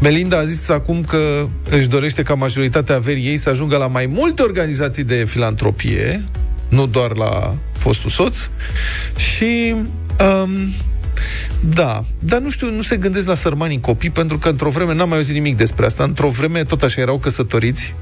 [0.00, 4.06] Melinda a zis acum că își dorește ca majoritatea averii ei să ajungă la mai
[4.06, 6.24] multe organizații de filantropie,
[6.68, 8.36] nu doar la fostul soț.
[9.16, 9.74] Și
[10.20, 10.50] um,
[11.60, 15.08] da, dar nu știu, nu se gândesc la sărmanii copii, pentru că într-o vreme n-am
[15.08, 16.04] mai auzit nimic despre asta.
[16.04, 17.94] Într-o vreme tot așa erau căsătoriți.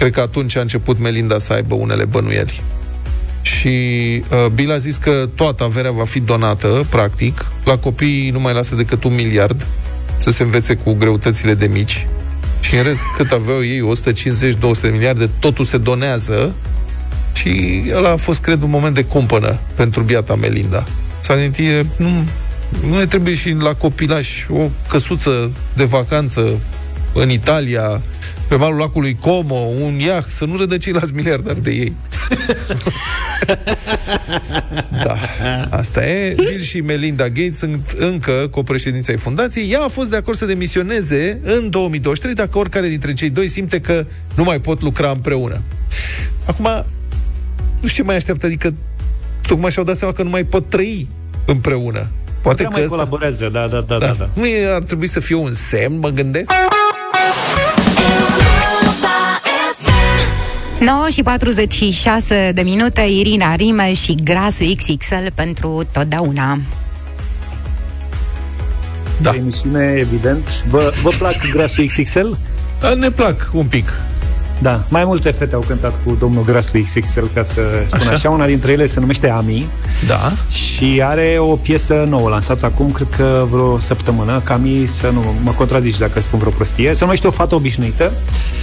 [0.00, 2.62] Cred că atunci a început Melinda să aibă unele bănuieli.
[3.42, 7.46] Și uh, Bill a zis că toată averea va fi donată, practic.
[7.64, 9.66] La copii nu mai lasă decât un miliard
[10.16, 12.06] să se învețe cu greutățile de mici.
[12.60, 13.88] Și în rest, cât aveau ei,
[14.78, 16.54] 150-200 de miliarde, totul se donează.
[17.32, 20.84] Și ăla a fost, cred, un moment de cumpănă pentru biata Melinda.
[21.20, 22.08] S-a gândit, e, nu,
[22.88, 26.58] nu ne trebuie și la copilași o căsuță de vacanță
[27.12, 28.02] în Italia,
[28.48, 31.96] pe malul lacului Como, un iaht, să nu râdă ceilalți miliardari de ei.
[35.04, 35.16] da,
[35.70, 36.34] asta e.
[36.34, 39.72] Bill și Melinda Gates sunt încă copreședința ai fundației.
[39.72, 43.80] Ea a fost de acord să demisioneze în 2023 dacă oricare dintre cei doi simte
[43.80, 45.62] că nu mai pot lucra împreună.
[46.44, 46.84] Acum,
[47.80, 48.74] nu știu ce mai așteaptă, adică
[49.46, 51.08] tocmai și-au dat seama că nu mai pot trăi
[51.46, 52.08] împreună.
[52.42, 52.96] Poate Prea că mai ăsta...
[52.96, 54.14] colaborează, da, da, da, da.
[54.18, 54.30] da.
[54.34, 56.50] Nu e, ar trebui să fie un semn, mă gândesc?
[60.80, 66.58] 9 și 46 de minute, Irina Rime și Grasul XXL pentru totdeauna.
[69.20, 69.34] Da.
[69.34, 70.64] Emisiune, evident.
[70.64, 72.28] Vă, vă plac grasul XXL?
[72.80, 73.92] Da, Ne plac un pic.
[74.62, 77.96] Da, mai multe fete au cântat cu domnul Grasu XXL, ca să spun Așa.
[77.96, 78.12] așa.
[78.12, 78.30] așa.
[78.30, 79.66] Una dintre ele se numește Ami.
[80.06, 80.32] Da.
[80.50, 84.40] Și are o piesă nouă, lansată acum, cred că vreo săptămână.
[84.44, 86.94] Cami, să nu mă contrazici dacă spun vreo prostie.
[86.94, 88.12] Se numește O fată obișnuită.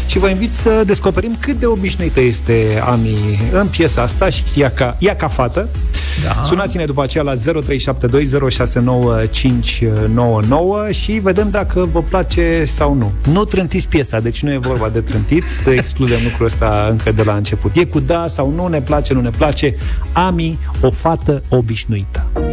[0.06, 4.72] Și vă invit să descoperim cât de obișnuită este Ami în piesa asta și ea
[4.72, 5.70] ca, ea ca fată.
[6.24, 6.43] Da.
[6.43, 7.38] Sunați-ne după aceea la 0372069599
[10.89, 13.12] și vedem dacă vă place sau nu.
[13.32, 17.23] Nu trântiți piesa, deci nu e vorba de trântit, să excludem lucrul ăsta încă de
[17.23, 17.75] la început.
[17.75, 19.75] E cu da sau nu, ne place, nu ne place.
[20.11, 22.47] Ami, o fată obișnuită.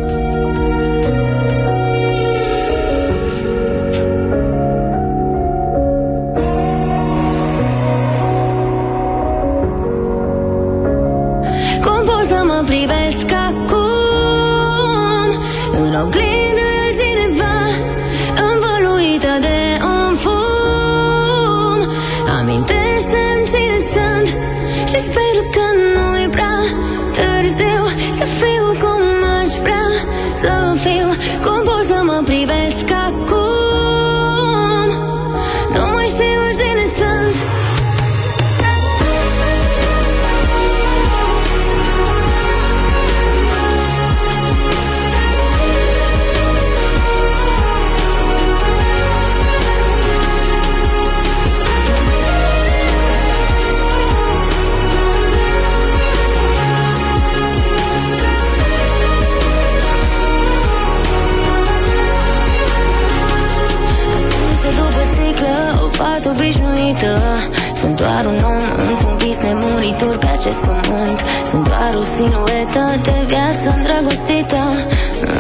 [70.45, 71.19] Acest pământ.
[71.51, 74.63] Sunt doar o siluetă de viață îndrăgostită.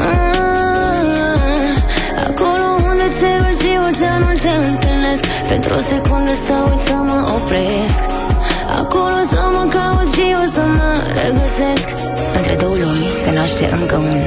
[0.06, 0.34] Ah,
[2.28, 8.02] Acolo unde cerul și oceanul se întâlnesc Pentru o secundă să uit să mă opresc.
[8.80, 10.90] Acolo să mă caut și eu să mă
[11.22, 11.86] regăsesc.
[12.38, 14.20] Între două lumi se naște încă un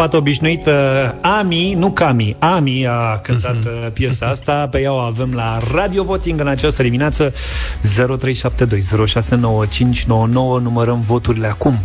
[0.00, 5.32] fată obișnuită, Ami, nu Cami, Ami a cântat uh, piesa asta, pe ea o avem
[5.34, 7.36] la Radio Voting în această dimineață 0372069599,
[10.62, 11.78] numărăm voturile acum.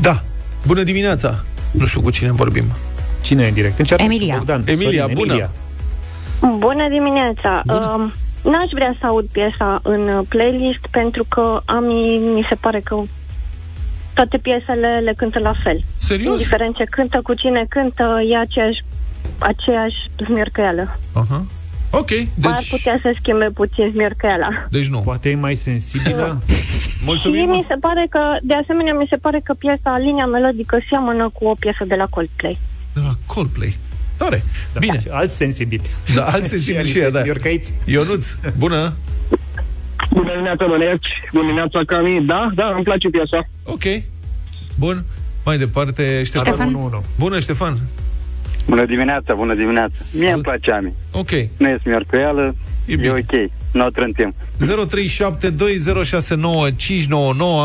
[0.00, 0.22] Da.
[0.66, 1.44] Bună dimineața.
[1.70, 2.64] Nu știu cu cine vorbim.
[3.20, 3.78] Cine e în direct?
[3.78, 4.34] Încearcă Emilia.
[4.36, 4.62] Bogdan.
[4.66, 5.32] Emilia, Sorin, bună.
[5.32, 5.50] Emilia.
[6.58, 7.62] Bună dimineața!
[7.66, 12.80] Um, N-aș vrea să aud piesa în uh, playlist pentru că Ami mi se pare
[12.80, 12.94] că
[14.20, 15.78] toate piesele le cântă la fel.
[15.96, 16.32] Serios?
[16.32, 18.84] Indiferent ce cântă, cu cine cântă, e aceeași,
[19.38, 19.96] aceeași
[20.26, 20.98] smircăială.
[21.12, 21.46] Aha.
[21.90, 22.26] Ok, Deci...
[22.42, 24.48] Ar deci, putea să schimbe puțin smircăiala.
[24.70, 24.98] deci nu.
[24.98, 26.42] Poate e mai sensibilă?
[27.10, 27.50] Mulțumim.
[27.50, 31.30] Și mi se pare că, de asemenea, mi se pare că piesa, linia melodică seamănă
[31.32, 32.58] cu o piesă de la Coldplay.
[32.94, 33.78] De la Coldplay.
[34.16, 34.42] Tare.
[34.78, 35.02] Bine.
[35.10, 35.82] Alți sensibili.
[36.14, 37.24] Da, alți sensibili și ea, da.
[37.30, 37.72] Iorcăiți.
[37.84, 38.94] Ionuț, bună.
[40.10, 41.06] Bună dimineața, băneți!
[41.32, 42.22] Bună dimineața, Cami!
[42.26, 43.48] Da, da, îmi place piesa.
[43.64, 43.82] Ok.
[44.78, 45.04] Bun.
[45.44, 46.46] Mai departe, Ștefan.
[46.46, 46.78] Ștefan?
[47.18, 47.78] Bună, Ștefan.
[48.68, 50.04] Bună dimineața, bună dimineața.
[50.18, 50.92] Mie îmi place Ami.
[51.12, 51.30] Ok.
[51.58, 52.54] Nu e smiorcăială,
[52.86, 53.06] E e, bine.
[53.06, 53.50] e ok.
[53.72, 54.34] Nu o trântim.
[54.60, 54.66] 0372069599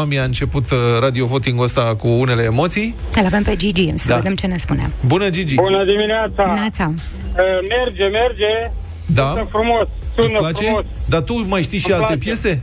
[0.01, 2.95] Ami a început uh, radio voting ăsta cu unele emoții.
[3.15, 4.15] Îl avem pe Gigi, să Da.
[4.15, 4.91] vedem ce ne spune.
[5.05, 5.55] Bună, Gigi.
[5.55, 6.43] Bună dimineața!
[6.45, 6.93] Nața.
[6.93, 8.71] Uh, merge, merge.
[9.05, 9.27] Da?
[9.29, 9.87] Sună frumos.
[10.15, 10.63] Îți Sună place?
[10.63, 10.85] frumos.
[11.07, 12.29] Dar tu mai știi și Îmi alte place.
[12.29, 12.61] piese?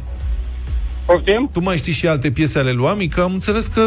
[1.05, 1.49] Poftim?
[1.53, 3.09] Tu mai știi și alte piese ale lui Ami?
[3.09, 3.81] Că am înțeles că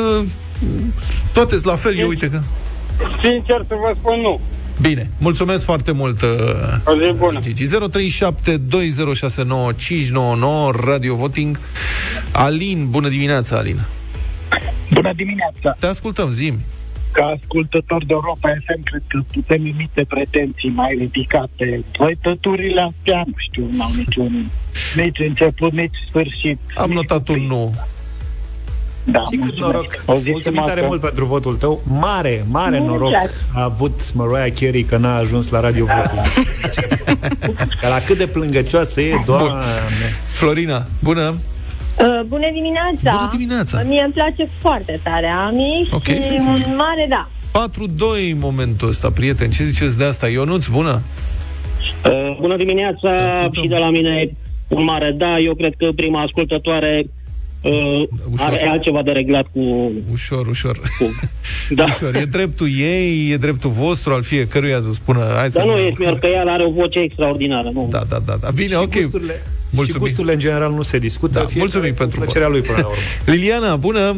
[0.60, 0.94] mm,
[1.34, 2.42] toate sunt la fel, eu uite că...
[3.22, 4.40] Sincer să vă spun, nu.
[4.82, 7.66] Bine, mulțumesc foarte mult, uh, Gigi.
[7.66, 7.70] 0372069599
[10.86, 11.60] Radio Voting.
[12.32, 13.86] Alin, bună dimineața, Alin.
[14.94, 15.76] Bună dimineața!
[15.80, 16.62] Te ascultăm, zim.
[17.16, 21.84] Ca ascultător de Europa FM, cred că putem emite pretenții mai ridicate.
[22.00, 24.50] Dreptăturile astea, nu știu, n-au niciun,
[24.96, 26.60] nici început, nici sfârșit.
[26.76, 27.74] Am notat un nu.
[29.04, 29.22] Da,
[29.60, 30.04] Noroc.
[30.06, 30.88] O zi Mulțumim tare frumoasă.
[30.88, 31.82] mult pentru votul tău.
[31.88, 33.12] Mare, mare Mulțumesc.
[33.12, 36.26] noroc a avut Mariah Carey că n-a ajuns la Radio Voting.
[37.82, 39.64] Că la cât de plângăcioasă e, doamne.
[40.32, 41.36] Florina, bună!
[42.00, 43.16] Uh, bună dimineața!
[43.18, 43.82] Bună dimineața!
[43.88, 46.66] Mie îmi place foarte tare Ami Ok, și sensibil.
[46.68, 47.30] un mare da.
[48.28, 49.52] 4-2 în momentul ăsta, prieteni.
[49.52, 50.28] Ce ziceți de asta?
[50.28, 51.02] Ionuț, bună!
[52.06, 53.10] Uh, bună dimineața
[53.62, 54.30] și de la mine
[54.68, 55.38] un mare da.
[55.38, 57.06] Eu cred că prima ascultătoare
[57.62, 58.04] uh,
[58.38, 59.92] are altceva de reglat cu...
[60.12, 60.78] Ușor, ușor.
[61.00, 61.06] Cu,
[61.76, 61.84] da.
[61.84, 62.16] Ușor.
[62.16, 65.20] E dreptul ei, e dreptul vostru, al fiecăruia să spună...
[65.38, 67.70] Hai să Dar nu e smer că el are o voce extraordinară.
[67.74, 67.88] Nu?
[67.92, 68.36] Da, da, da.
[68.42, 68.50] da.
[68.56, 68.94] Bine, Și ok.
[68.94, 69.44] gusturile-
[69.76, 69.94] Mulțumim.
[69.94, 71.34] Și gusturile în general nu se discută.
[71.34, 72.56] Da, fiecare mulțumim cu pentru plăcerea vot.
[72.56, 73.00] lui până la urmă.
[73.32, 74.16] Liliana, bună!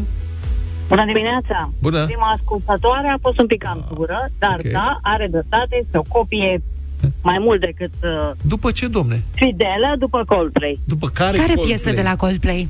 [0.87, 1.69] Bună dimineața!
[1.81, 2.05] Bună.
[2.05, 4.71] Prima ascultătoare a fost un pic cam dură, dar ok.
[4.71, 6.61] da, are dreptate, este o copie
[7.21, 9.23] mai mult decât uh, După ce, domne?
[9.33, 10.79] fidelă după Coldplay.
[10.83, 12.67] După care Care piesă de la Coldplay?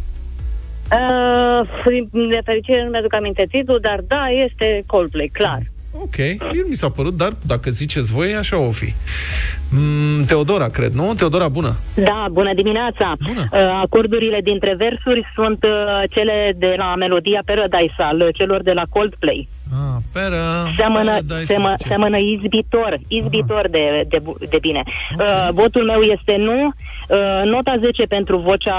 [0.92, 1.68] Uh,
[2.12, 5.62] din nefericire nu mi-aduc aminte titlul, dar da, este Coldplay, clar.
[6.02, 6.18] Ok,
[6.52, 8.94] mie mi s-a părut, dar dacă ziceți voi, așa o fi.
[9.72, 11.14] Mm, Teodora, cred, nu?
[11.14, 11.76] Teodora, bună!
[11.96, 13.14] Da, bună dimineața!
[13.28, 13.46] Bună.
[13.52, 18.72] Uh, acordurile dintre versuri sunt uh, cele de la melodia Paradise al uh, celor de
[18.72, 19.48] la Coldplay.
[19.74, 20.44] Ah, pera,
[20.76, 21.88] Seamănă, Paradise, seamă, nu știu ce.
[21.88, 24.84] seamănă izbitor, izbitor de, de, bu- de bine.
[25.20, 28.76] Uh, votul meu este nu, uh, nota 10 pentru vocea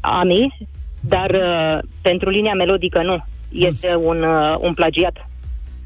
[0.00, 0.56] Ami,
[1.00, 3.24] dar uh, pentru linia melodică nu.
[3.52, 5.28] Este un, uh, un plagiat.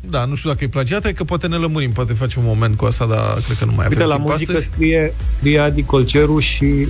[0.01, 2.77] Da, nu știu dacă e plagiat, e că poate ne lămurim, poate facem un moment
[2.77, 4.71] cu asta, dar cred că nu mai avem Uite, la timp muzică astăzi.
[4.73, 6.87] scrie, scrie Adi Colceru și,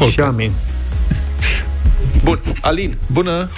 [0.00, 0.52] și Șamin.
[2.24, 3.48] Bun, Alin, bună!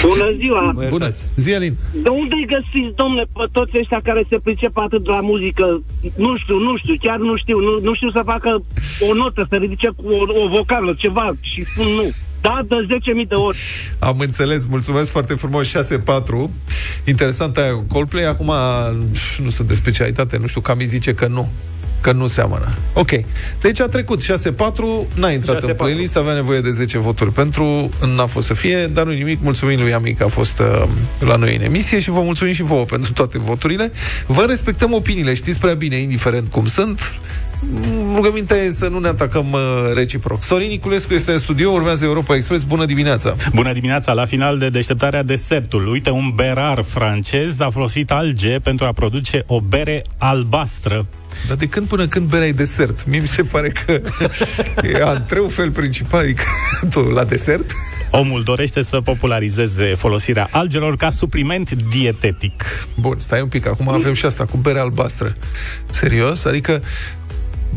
[0.00, 0.74] Bună ziua!
[0.88, 1.12] Bună!
[1.36, 1.76] Zi, Alin!
[2.02, 5.82] De unde îi găsiți, domnule, pe toți ăștia care se pricep atât la muzică?
[6.16, 7.58] Nu știu, nu știu, chiar nu știu.
[7.58, 8.62] Nu, nu știu să facă
[9.10, 12.10] o notă, să ridice cu o, o vocală, ceva și spun nu.
[12.42, 12.74] Da, de
[13.22, 13.58] 10.000 de ori.
[13.98, 15.72] Am înțeles, mulțumesc foarte frumos 6-4
[17.04, 18.52] Interesant aia cu Coldplay Acum
[19.42, 21.48] nu sunt de specialitate Nu știu, Cami zice că nu
[22.00, 23.10] Că nu seamănă Ok,
[23.60, 24.26] deci a trecut 6-4
[25.14, 25.68] N-a intrat 6-4.
[25.68, 29.42] în playlist Avea nevoie de 10 voturi pentru N-a fost să fie, dar nu nimic
[29.42, 30.88] Mulțumim lui Amic că a fost uh,
[31.18, 33.92] la noi în emisie Și vă mulțumim și vouă pentru toate voturile
[34.26, 37.00] Vă respectăm opiniile, știți prea bine Indiferent cum sunt
[37.70, 39.60] Mm, Rugămintea e să nu ne atacăm uh,
[39.94, 43.36] reciproc Sorin Niculescu este în studio, urmează Europa Express Bună dimineața!
[43.54, 44.12] Bună dimineața!
[44.12, 49.42] La final de deșteptarea desertul, uite, un berar francez a folosit alge pentru a produce
[49.46, 51.06] o bere albastră.
[51.48, 53.06] Dar de când până când berea e desert?
[53.06, 54.00] Mie mi se pare că
[54.92, 56.42] e antreu fel principal, adică
[56.90, 57.72] tu la desert?
[58.10, 62.64] Omul dorește să popularizeze folosirea algelor ca supliment dietetic.
[63.00, 65.32] Bun, stai un pic, acum avem și asta cu berea albastră.
[65.90, 66.44] Serios?
[66.44, 66.82] Adică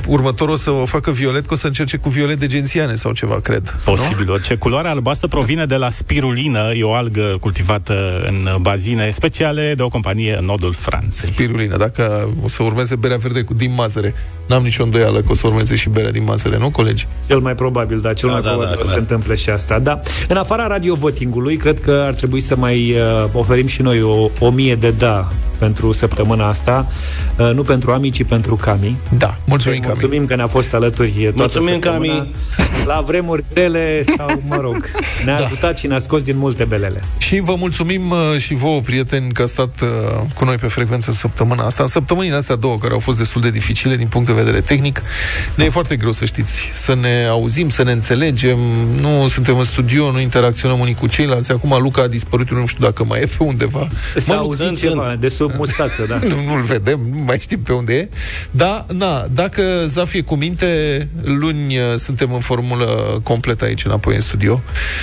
[0.07, 3.11] următorul o să o facă violet, că o să încerce cu violet de gențiane sau
[3.11, 3.75] ceva, cred.
[3.85, 4.31] Posibil.
[4.31, 9.81] Orice culoarea albastră provine de la spirulină, e o algă cultivată în bazine speciale de
[9.81, 11.31] o companie în nordul Franței.
[11.31, 14.13] Spirulină, dacă o să urmeze berea verde cu din mazăre,
[14.47, 17.07] n-am nicio îndoială că o să urmeze și berea din mazăre, nu, colegi?
[17.27, 18.93] Cel mai probabil, da, cel Da, mai da, probabil da, o să clar.
[18.93, 19.79] se întâmple și asta.
[19.79, 19.99] Da.
[20.27, 24.29] În afara radio votingului, cred că ar trebui să mai uh, oferim și noi o,
[24.39, 25.27] o mie de da
[25.57, 26.87] pentru săptămâna asta,
[27.37, 28.97] uh, nu pentru Ami, ci pentru Cami.
[29.17, 29.97] Da, mulțumim, Cami.
[29.99, 32.13] Mulțumim că ne-a fost alături toată Mulțumim, săptămâna.
[32.13, 32.35] Cami.
[32.85, 34.89] La vremuri grele sau, mă rog,
[35.25, 35.45] ne-a Da.
[35.45, 37.03] ajutat și ne-a scos din multe belele.
[37.17, 39.87] Și vă mulțumim uh, și vouă, prieteni, că ați stat uh,
[40.35, 41.83] cu noi pe frecvență săptămâna asta.
[41.83, 45.01] În săptămânile astea două, care au fost destul de dificile din punct de vedere tehnic,
[45.55, 48.57] ne e foarte greu să știți, să ne auzim, să ne înțelegem.
[49.01, 51.51] Nu suntem în studio, nu interacționăm unii cu ceilalți.
[51.51, 53.87] Acum Luca a dispărut, eu nu știu dacă mai e pe undeva.
[54.17, 55.19] S-a Mă, auzit sunt, ceva sunt.
[55.21, 56.19] de sub mustață, da.
[56.29, 58.09] nu, nu-l vedem, nu mai știm pe unde e.
[58.51, 64.15] Da, na, dacă Zaf e cu minte, luni uh, suntem în formulă completă aici înapoi
[64.15, 64.61] în studio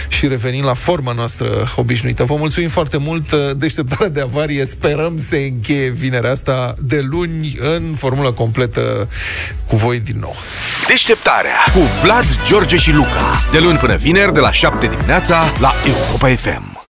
[0.09, 2.25] și revenim la forma noastră obișnuită.
[2.25, 3.33] Vă mulțumim foarte mult.
[3.33, 9.09] Uh, Deșteptarea de avarie sperăm se încheie vinerea asta de luni în formulă completă
[9.67, 10.37] cu voi din nou.
[10.87, 13.43] Deșteptarea cu Vlad, George și Luca.
[13.53, 16.82] De luni până vineri, de la 7 dimineața, la Europa FM.